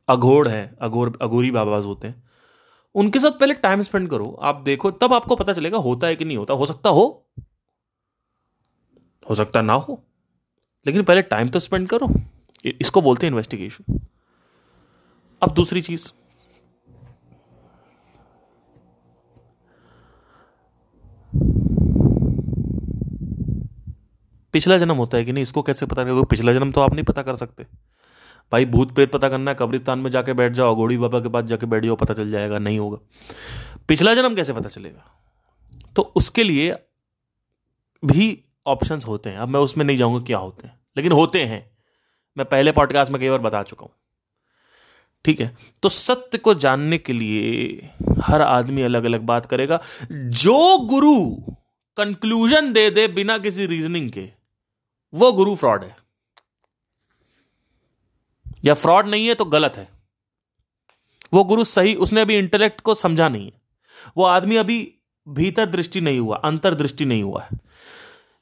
अघोड़ 0.09 0.49
हैं, 0.49 0.77
अघोर, 0.79 1.19
अघोरी 1.23 1.51
बाबाज 1.51 1.87
होते 1.87 2.09
हैं, 2.09 2.23
उनके 2.95 3.19
साथ 3.19 3.39
पहले 3.41 3.55
टाइम 3.57 3.83
स्पेंड 3.83 4.09
करो। 4.11 4.37
आप 4.43 4.61
देखो, 4.63 4.91
तब 4.93 5.15
आपको 5.15 5.37
पता 5.37 5.53
चलेगा 5.53 5.79
होता 5.79 6.07
है 6.07 6.17
कि 6.17 6.25
नहीं 6.25 6.37
होता। 6.37 6.55
हो 6.55 6.67
सकता 6.67 6.91
हो 6.91 7.07
हो 9.27 9.35
सकता 9.35 9.63
ना 9.63 9.73
हो, 9.75 10.03
लेकिन 10.87 11.03
पहले 11.03 11.23
टाइम 11.25 11.49
तो 11.49 11.59
स्पेंड 11.61 11.89
करो। 11.89 12.09
इसको 12.81 13.03
बोलते 13.03 13.27
हैं 13.27 13.31
इन्वेस्टिगेशन 13.31 13.99
अब 15.43 15.55
दूसरी 15.55 15.81
चीज़। 15.81 16.13
पिछला 24.53 24.79
जन्म 24.79 24.97
होता 24.97 25.19
है 25.19 25.25
कि 25.25 25.33
नहीं, 25.33 25.43
इसको 25.43 25.63
कैसे 25.63 25.87
पता 25.87 26.05
करोगे 26.05 26.23
पिछला 26.23 26.53
जन्म 26.53 26.73
तो 26.73 26.81
आप 26.81 26.95
नहीं 26.95 27.05
पता 27.05 27.23
कर 27.23 27.37
सकते। 27.37 27.63
भाई, 28.53 28.65
भूत 28.65 28.95
प्रेत 28.95 29.13
पता 29.13 29.29
करना 29.29 29.51
है, 29.51 29.57
कब्रिस्तान 29.61 29.99
में 29.99 30.11
जाके 30.11 30.33
बैठ 30.33 30.53
जाओ, 30.53 30.77
घोड़ी 30.77 30.99
बाबा 30.99 31.21
के 31.21 31.29
पास 31.29 31.45
जाके 31.45 31.67
बैठ 31.67 31.85
जाओ, 31.85 31.97
पता 31.97 32.15
चल 32.15 32.31
जाएगा, 32.31 32.59
नहीं 32.59 32.79
होगा। 32.79 32.99
पिछला 33.89 34.15
जन्म 34.15 34.35
कैसे 34.35 34.53
पता 34.53 34.69
चलेगा? 34.69 35.05
तो 35.97 36.03
उसके 36.03 36.43
लिए 36.43 36.75
भी 38.05 38.45
ऑप्शंस 38.67 39.07
होते 39.07 39.31
हैं। 39.31 39.39
अब 39.39 39.49
मैं 39.49 39.61
उसमें 39.61 39.85
नहीं 39.85 39.97
जाऊँगा, 39.97 40.25
क्या 40.25 40.39
होते 40.39 40.67
हैं। 40.69 40.81
लेकिन 40.97 41.13
होते 41.13 41.45
हैं। 41.45 41.77
मैं 42.37 42.47
पहले 42.47 42.73
पॉडकास्ट 42.73 43.13
में 43.13 43.21
कई 43.21 43.31
बार 43.31 43.39
बता 43.39 43.63
चुका 43.63 43.85
हूँ। 43.85 43.93
ठीक 45.27 45.41
है? 45.41 45.57
तो 45.83 45.89
सत्य 45.89 46.39
को 46.39 46.55
जानने 46.55 46.99
के 46.99 47.13
लिए 47.13 47.81
हर 48.23 48.43
आदमी 48.43 48.83
अलग 48.83 49.05
अलग 49.05 49.21
बात 49.21 49.47
करेगा। 49.47 49.81
जो 50.13 50.79
गुरु 50.79 51.37
कंक्लूजन 51.97 52.73
दे 52.73 52.91
दे 52.91 53.09
बिना 53.09 53.39
किसी 53.39 53.67
रीजनिंग 53.67 54.11
के, 54.11 54.29
वो 55.15 55.33
गुरु 55.33 55.55
फ्रॉड 55.55 55.85
है। 55.85 55.97
या 58.65 58.75
फ्रॉड 58.75 59.07
नहीं 59.07 59.27
है 59.27 59.35
तो 59.35 59.45
गलत 59.45 59.77
है। 59.77 59.89
वो 61.35 61.45
गुरु 61.45 61.65
सही, 61.65 61.95
उसने 61.95 62.21
अभी 62.21 62.39
इंटेलेक्ट 62.39 62.81
को 62.81 62.95
समझा 62.95 63.29
नहीं 63.29 63.47
है। 63.47 63.61
वो 64.17 64.25
आदमी 64.25 64.57
अभी 64.57 64.95
भीतर 65.29 65.67
दृष्टि 65.67 66.01
नहीं 66.01 66.19
हुआ, 66.19 66.37
अंतर 66.37 66.75
दृष्टि 66.75 67.05
नहीं 67.05 67.23
हुआ 67.23 67.43
है। 67.43 67.61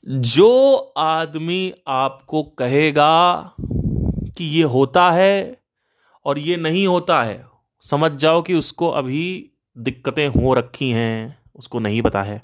जो 0.08 0.76
आदमी 0.96 1.74
आपको 1.88 2.42
कहेगा 2.42 3.42
कि 4.36 4.44
ये 4.44 4.62
होता 4.62 5.10
है 5.10 5.63
और 6.26 6.38
ये 6.38 6.56
नहीं 6.56 6.86
होता 6.86 7.22
है। 7.22 7.44
समझ 7.84 8.10
जाओ 8.12 8.42
कि 8.42 8.54
उसको 8.54 8.88
अभी 8.90 9.50
दिक्कतें 9.76 10.26
हो 10.28 10.54
रखी 10.54 10.90
हैं, 10.90 11.38
उसको 11.54 11.78
नहीं 11.78 12.02
पता 12.02 12.22
है। 12.22 12.42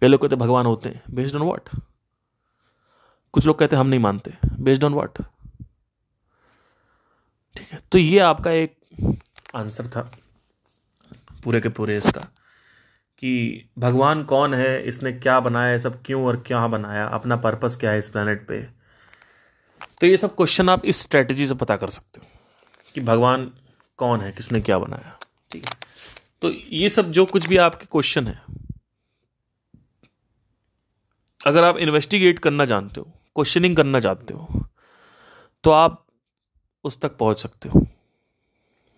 कई 0.00 0.08
लोग 0.08 0.20
कहते 0.20 0.36
भगवान 0.36 0.66
होते 0.66 0.88
हैं। 0.88 1.02
बेस्ड 1.10 1.36
ऑन 1.36 1.42
व्हाट 1.42 1.68
कुछ 3.34 3.46
लोग 3.46 3.58
कहते 3.58 3.76
हम 3.76 3.86
नहीं 3.86 4.00
मानते। 4.00 4.34
बेस्ड 4.60 4.84
ऑन 4.84 4.94
व्हाट 4.94 5.22
ठीक 7.56 7.72
है 7.72 7.80
तो 7.92 7.98
ये 7.98 8.18
आपका 8.18 8.50
एक 8.52 8.76
आंसर 9.54 9.86
था, 9.86 10.00
पूरे 11.44 11.60
के 11.60 11.68
पूरे 11.68 11.96
इसका, 11.98 12.20
कि 13.22 13.70
भगवान 13.78 14.22
कौन 14.24 14.54
है, 14.54 14.82
इसने 14.82 15.12
क्या 15.12 15.38
बनाया 15.40 15.78
सब 15.78 16.02
क्यों 16.02 16.24
और 16.24 16.36
क्या 16.46 16.66
बनाया, 16.68 17.06
अपना 17.06 17.36
पर्पस 17.38 17.76
क्या 17.76 17.90
है 17.90 17.98
इस 17.98 18.08
प्लेनेट 18.10 18.46
पे? 18.48 18.79
तो 20.00 20.06
ये 20.06 20.16
सब 20.16 20.34
क्वेश्चन 20.36 20.68
आप 20.68 20.84
इस 20.84 21.00
स्ट्रेटजी 21.00 21.46
से 21.46 21.54
पता 21.54 21.76
कर 21.76 21.90
सकते 21.90 22.20
हो 22.20 22.26
कि 22.94 23.00
भगवान 23.02 23.50
कौन 23.98 24.20
है, 24.20 24.32
किसने 24.32 24.60
क्या 24.60 24.78
बनाया। 24.78 25.18
ठीक 25.50 25.64
है? 25.64 25.72
तो 26.42 26.50
ये 26.50 26.88
सब 26.88 27.10
जो 27.10 27.24
कुछ 27.26 27.46
भी 27.46 27.56
आपके 27.58 27.86
क्वेश्चन 27.86 28.26
है, 28.26 28.40
अगर 31.40 31.64
आप 31.64 31.78
इन्वेस्टिगेट 31.78 32.38
करना 32.38 32.64
जानते 32.64 33.00
हो 33.00 33.12
क्वेश्चनिंग 33.36 33.76
करना 33.76 34.00
चाहते 34.00 34.34
हो 34.34 34.64
तो 35.64 35.70
आप 35.70 36.04
उस 36.84 37.00
तक 37.00 37.16
पहुँच 37.16 37.38
सकते 37.38 37.68
हो। 37.68 37.86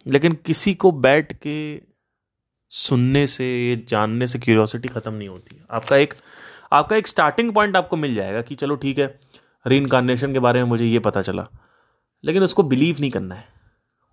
लेकिन 0.06 0.32
किसी 0.46 0.74
को 0.74 0.90
बैठ 0.92 1.32
के 1.36 1.80
सुनने 2.72 3.26
से, 3.26 3.84
जानने 3.88 4.26
से 4.26 4.38
क्यूरियोसिटी 4.38 4.88
ख़त्म 4.88 5.12
नहीं 5.14 5.28
होती। 5.28 5.60
आपका 5.70 5.96
एक 5.96 6.14
आपका 6.72 6.96
एक 6.96 7.06
स्टार्टिंग 7.06 7.52
पॉइंट 7.54 7.76
आपको 7.76 7.96
मिल 7.96 8.14
जाएगा 8.14 8.42
कि 8.42 8.54
चलो 8.54 8.76
ठीक 8.76 8.98
है 8.98 9.06
री 9.66 9.80
के 10.32 10.38
बारे 10.38 10.62
में 10.62 10.68
मुझे 10.68 10.86
ये 10.86 10.98
पता 10.98 11.22
चला। 11.22 11.46
लेकिन 12.24 12.42
उसको 12.42 12.62
बिलीव 12.62 12.96
नहीं 13.00 13.10
करना 13.10 13.34
है। 13.34 13.48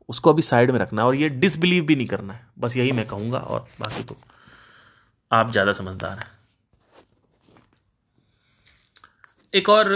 उसको 0.09 0.33
अभी 0.33 0.41
साइड 0.41 0.71
में 0.71 0.79
रखना 0.79 1.01
है 1.01 1.07
और 1.07 1.15
ये 1.15 1.29
डिसबिलीव 1.29 1.85
भी 1.85 1.95
नहीं 1.95 2.07
करना 2.07 2.33
है। 2.33 2.47
बस 2.59 2.77
यही 2.77 2.91
मैं 2.91 3.07
कहूँगा 3.07 3.39
और 3.39 3.67
बाकी 3.79 4.03
तो 4.03 4.17
आप 5.31 5.51
ज़्यादा 5.51 5.71
समझदार 5.71 6.19
हैं। 6.19 6.31
एक 9.53 9.69
और 9.69 9.89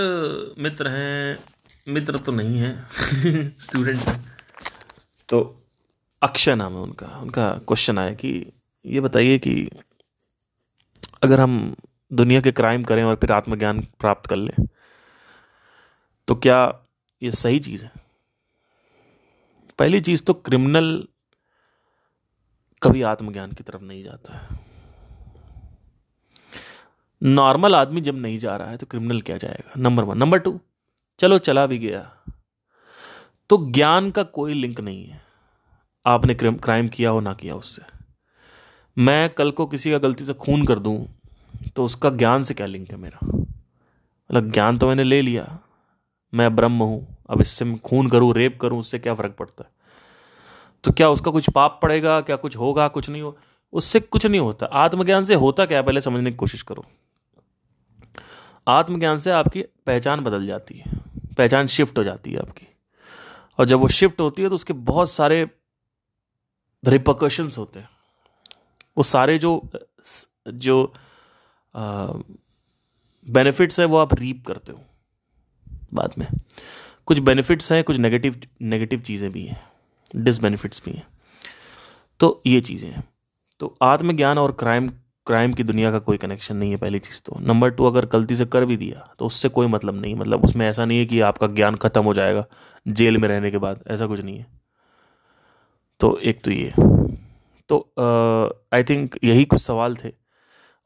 मित्र 0.59 0.87
हैं। 0.87 1.37
मित्र 1.87 2.17
तो 2.17 2.31
नहीं 2.31 2.59
है। 2.59 2.87
स्टूडेंट्स 3.59 4.07
हैं। 4.09 4.37
तो 5.29 5.63
अक्षय 6.21 6.55
नाम 6.55 6.73
है 6.73 6.79
उनका। 6.79 7.19
उनका 7.19 7.49
क्वेश्चन 7.49 7.99
आया 7.99 8.13
कि 8.13 8.51
ये 8.85 9.01
बताइए 9.01 9.37
कि 9.37 9.69
अगर 11.23 11.41
हम 11.41 11.75
दुनिया 12.13 12.41
के 12.41 12.51
क्राइम 12.51 12.83
करें 12.83 13.03
और 13.03 13.15
फिर 13.15 13.31
आत्मज्ञान 13.31 13.81
प्राप्त 13.99 14.29
कर 14.29 14.35
लें 14.35 14.67
तो 16.27 16.35
क्या 16.35 16.61
ये 17.21 17.31
सही 17.31 17.59
चीज़ 17.59 17.83
है? 17.85 17.91
पहली 19.79 20.01
चीज़ 20.01 20.23
तो 20.23 20.33
क्रिमिनल 20.33 21.07
कभी 22.81 23.01
आत्मज्ञान 23.01 23.51
की 23.51 23.63
तरफ़ 23.63 23.81
नहीं 23.81 24.03
जाता 24.03 24.37
है। 24.37 24.59
नॉर्मल 27.21 27.75
आदमी 27.75 28.01
जब 28.01 28.15
नहीं 28.15 28.37
जा 28.37 28.55
रहा 28.55 28.69
है 28.69 28.77
तो 28.77 28.85
क्रिमिनल 28.85 29.21
क्या 29.21 29.37
जाएगा? 29.37 29.73
नंबर 29.77 30.03
वन 30.03 30.17
नंबर 30.17 30.39
टू 30.39 30.59
चलो 31.19 31.37
चला 31.39 31.65
भी 31.65 31.77
गया 31.77 32.01
तो 33.49 33.57
ज्ञान 33.71 34.09
का 34.11 34.23
कोई 34.23 34.53
लिंक 34.53 34.79
नहीं 34.79 35.05
है। 35.05 35.21
आपने 36.05 36.35
क्राइम 36.35 36.87
किया 36.87 37.09
हो, 37.09 37.19
ना 37.19 37.33
किया 37.33 37.55
उससे। 37.55 37.81
मैं 38.97 39.29
कल 39.29 39.51
को 39.51 39.65
किसी 39.65 39.91
का 39.91 39.97
गलती 39.97 40.25
से 40.25 40.33
खून 40.33 40.65
कर 40.65 40.79
दूँ 40.79 41.07
तो 41.75 41.85
उसका 41.85 42.09
ज्ञान 42.09 42.43
से 42.43 42.53
क्या 42.53 42.67
लिंक 42.67 42.91
है 42.91 42.97
मेरा? 42.97 43.19
मतलब 43.25 44.51
ज्ञान 44.51 44.77
तो 44.77 44.87
मैंने 44.87 45.03
ले 45.03 45.21
लिया 45.21 45.59
मैं 46.33 46.55
ब्रह्म 46.55 46.83
हूँ, 46.83 47.17
अब 47.29 47.41
इससे 47.41 47.65
मैं 47.65 47.77
खून 47.79 48.09
करूँ, 48.09 48.33
रेप 48.33 48.59
करूँ, 48.61 48.79
उससे 48.79 48.99
क्या 48.99 49.13
फ़र्क 49.13 49.35
पड़ता 49.39 49.63
है? 49.63 49.69
तो 50.83 50.91
क्या 50.91 51.09
उसका 51.09 51.31
कुछ 51.31 51.49
पाप 51.49 51.79
पड़ेगा, 51.83 52.19
क्या 52.21 52.35
कुछ 52.35 52.57
होगा, 52.57 52.87
कुछ 52.87 53.09
नहीं 53.09 53.21
हो? 53.21 53.37
उससे 53.73 53.99
कुछ 53.99 54.25
नहीं 54.25 54.41
होता। 54.41 54.65
आत्मज्ञान 54.65 55.25
से 55.25 55.35
होता 55.35 55.65
क्या 55.65 55.81
पहले 55.81 56.01
समझने 56.01 56.31
की 56.31 56.37
कोशिश 56.37 56.61
करो। 56.61 56.85
आत्मज्ञान 58.67 59.19
से 59.19 59.31
आपकी 59.31 59.61
पहचान 59.85 60.19
बदल 60.19 60.45
जाती 60.47 60.77
है। 60.77 60.91
पहचान 61.37 61.67
शिफ्ट 61.67 61.97
हो 61.97 62.03
जाती 62.03 62.31
है 62.31 62.39
आपकी। 62.39 62.67
और 63.59 63.65
जब 63.65 63.79
वो 63.79 63.87
शिफ्ट 63.87 64.21
होती 64.21 64.41
है 64.41 64.49
तो 64.49 64.55
उसके 64.55 64.73
बहुत 64.73 65.11
सारे 65.11 65.47
रिपोकशंस 66.83 67.57
होते 67.57 67.79
हैं। 67.79 67.89
वो 68.97 69.03
सारे 69.03 69.37
जो 69.37 69.61
जो 70.47 70.93
बेनिफिट्स 73.25 73.79
हैं, 73.79 73.87
वो 73.87 73.97
आप 73.97 74.13
रीप 74.13 74.43
करते 74.47 74.71
हो। 74.71 74.79
बाद 75.93 76.13
में। 76.17 76.27
कुछ 77.07 77.19
बेनिफिट्स 77.19 77.71
हैं, 77.71 77.83
कुछ 77.83 77.97
नेगेटिव 77.97 78.39
नेगेटिव 78.63 78.99
चीज़ें 79.01 79.31
भी 79.31 79.43
हैं 79.43 79.61
डिसबेनिफिट्स 80.15 80.81
भी 80.85 80.91
हैं। 80.91 81.05
तो 82.19 82.41
ये 82.47 82.59
चीज़ें 82.61 82.89
हैं। 82.89 83.03
तो 83.61 83.75
आत्मज्ञान 83.81 84.37
और 84.37 84.51
क्राइम 84.51 84.89
क्राइम 85.27 85.53
की 85.53 85.63
दुनिया 85.63 85.91
का 85.91 85.99
कोई 85.99 86.17
कनेक्शन 86.17 86.55
नहीं 86.55 86.71
है 86.71 86.77
पहली 86.77 86.99
चीज़ 86.99 87.21
तो। 87.25 87.37
नंबर 87.41 87.69
टू 87.69 87.85
अगर 87.85 88.05
गलती 88.05 88.35
से 88.35 88.45
कर 88.45 88.65
भी 88.65 88.77
दिया 88.77 89.07
तो 89.19 89.25
उससे 89.25 89.49
कोई 89.49 89.67
मतलब 89.67 90.01
नहीं। 90.01 90.15
मतलब 90.15 90.43
उसमें 90.45 90.67
ऐसा 90.67 90.85
नहीं 90.85 90.99
है 90.99 91.05
कि 91.05 91.19
आपका 91.21 91.47
ज्ञान 91.49 91.75
खत्म 91.75 92.03
हो 92.03 92.13
जाएगा 92.13 92.45
जेल 92.85 93.17
में 93.17 93.27
रहने 93.29 93.51
के 93.51 93.57
बाद। 93.57 93.83
ऐसा 93.87 94.07
कुछ 94.07 94.21
नहीं 94.21 94.37
है। 94.37 94.45
तो 96.01 96.17
एक 96.17 96.43
तो 96.43 96.51
ये। 96.51 96.73
तो 97.69 97.79
आई 98.73 98.83
थिंक 98.83 99.15
यही 99.23 99.45
कुछ 99.45 99.61
सवाल 99.61 99.95
थे। 99.95 100.11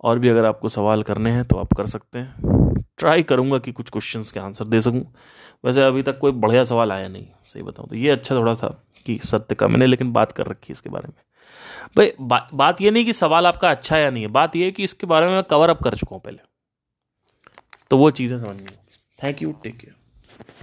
और 0.04 0.20
भी 0.20 0.30
अगर 0.30 0.46
आपको 0.46 0.70
सवाल 0.70 1.04
करने 1.04 1.32
हैं 1.32 1.46
तो 1.46 1.58
आप 1.58 1.74
कर 1.74 1.86
सकते 1.88 2.20
हैं। 2.20 2.57
ट्राई 2.98 3.24
करूँगा 3.24 3.58
कि 3.58 3.72
कुछ 3.72 3.90
क्वेश्चन 3.90 4.24
के 4.34 4.40
आंसर 4.40 4.66
दे 4.66 4.82
सकूँ। 4.82 5.04
वैसे 5.66 5.84
अभी 5.84 6.04
तक 6.04 6.18
कोई 6.20 6.32
बढ़िया 6.34 6.64
सवाल 6.64 6.92
आया 6.92 7.08
नहीं 7.08 7.26
सही 7.48 7.64
बताऊँ 7.64 7.90
तो। 7.90 7.96
ये 7.96 8.10
अच्छा 8.10 8.36
थोड़ा 8.36 8.56
था 8.56 8.68
कि 9.06 9.18
सत्य 9.24 9.56
का 9.56 9.68
मैंने 9.68 9.86
लेकिन 9.86 10.12
बात 10.14 10.32
कर 10.32 10.48
रखी 10.48 10.74
इसके 10.74 10.90
बारे 10.90 11.08
में। 11.08 11.24
भाई 11.98 12.12
बा, 12.22 12.48
बात 12.54 12.82
ये 12.82 12.92
नहीं 12.92 13.06
कि 13.06 13.14
सवाल 13.14 13.48
आपका 13.48 13.70
अच्छा 13.72 13.98
या 13.98 14.10
नहीं 14.10 14.24
है 14.24 14.30
बात 14.32 14.56
ये 14.56 14.66
है 14.66 14.72
कि 14.72 14.84
इसके 14.84 15.08
बारे 15.08 15.28
में 15.28 15.34
मैं 15.34 15.44
कवर 15.44 15.70
अप 15.70 15.84
कर 15.84 15.96
चुका 15.96 16.16
हूँ 16.16 16.22
पहले। 16.24 16.40
तो 17.92 17.98
वो 17.98 18.10
चीज़ें 18.12 18.38
समझ 18.38 18.56
में 18.56 18.76
थैंक 19.20 19.42
यू 19.42 19.52
टेक 19.64 19.78
केयर 19.78 19.96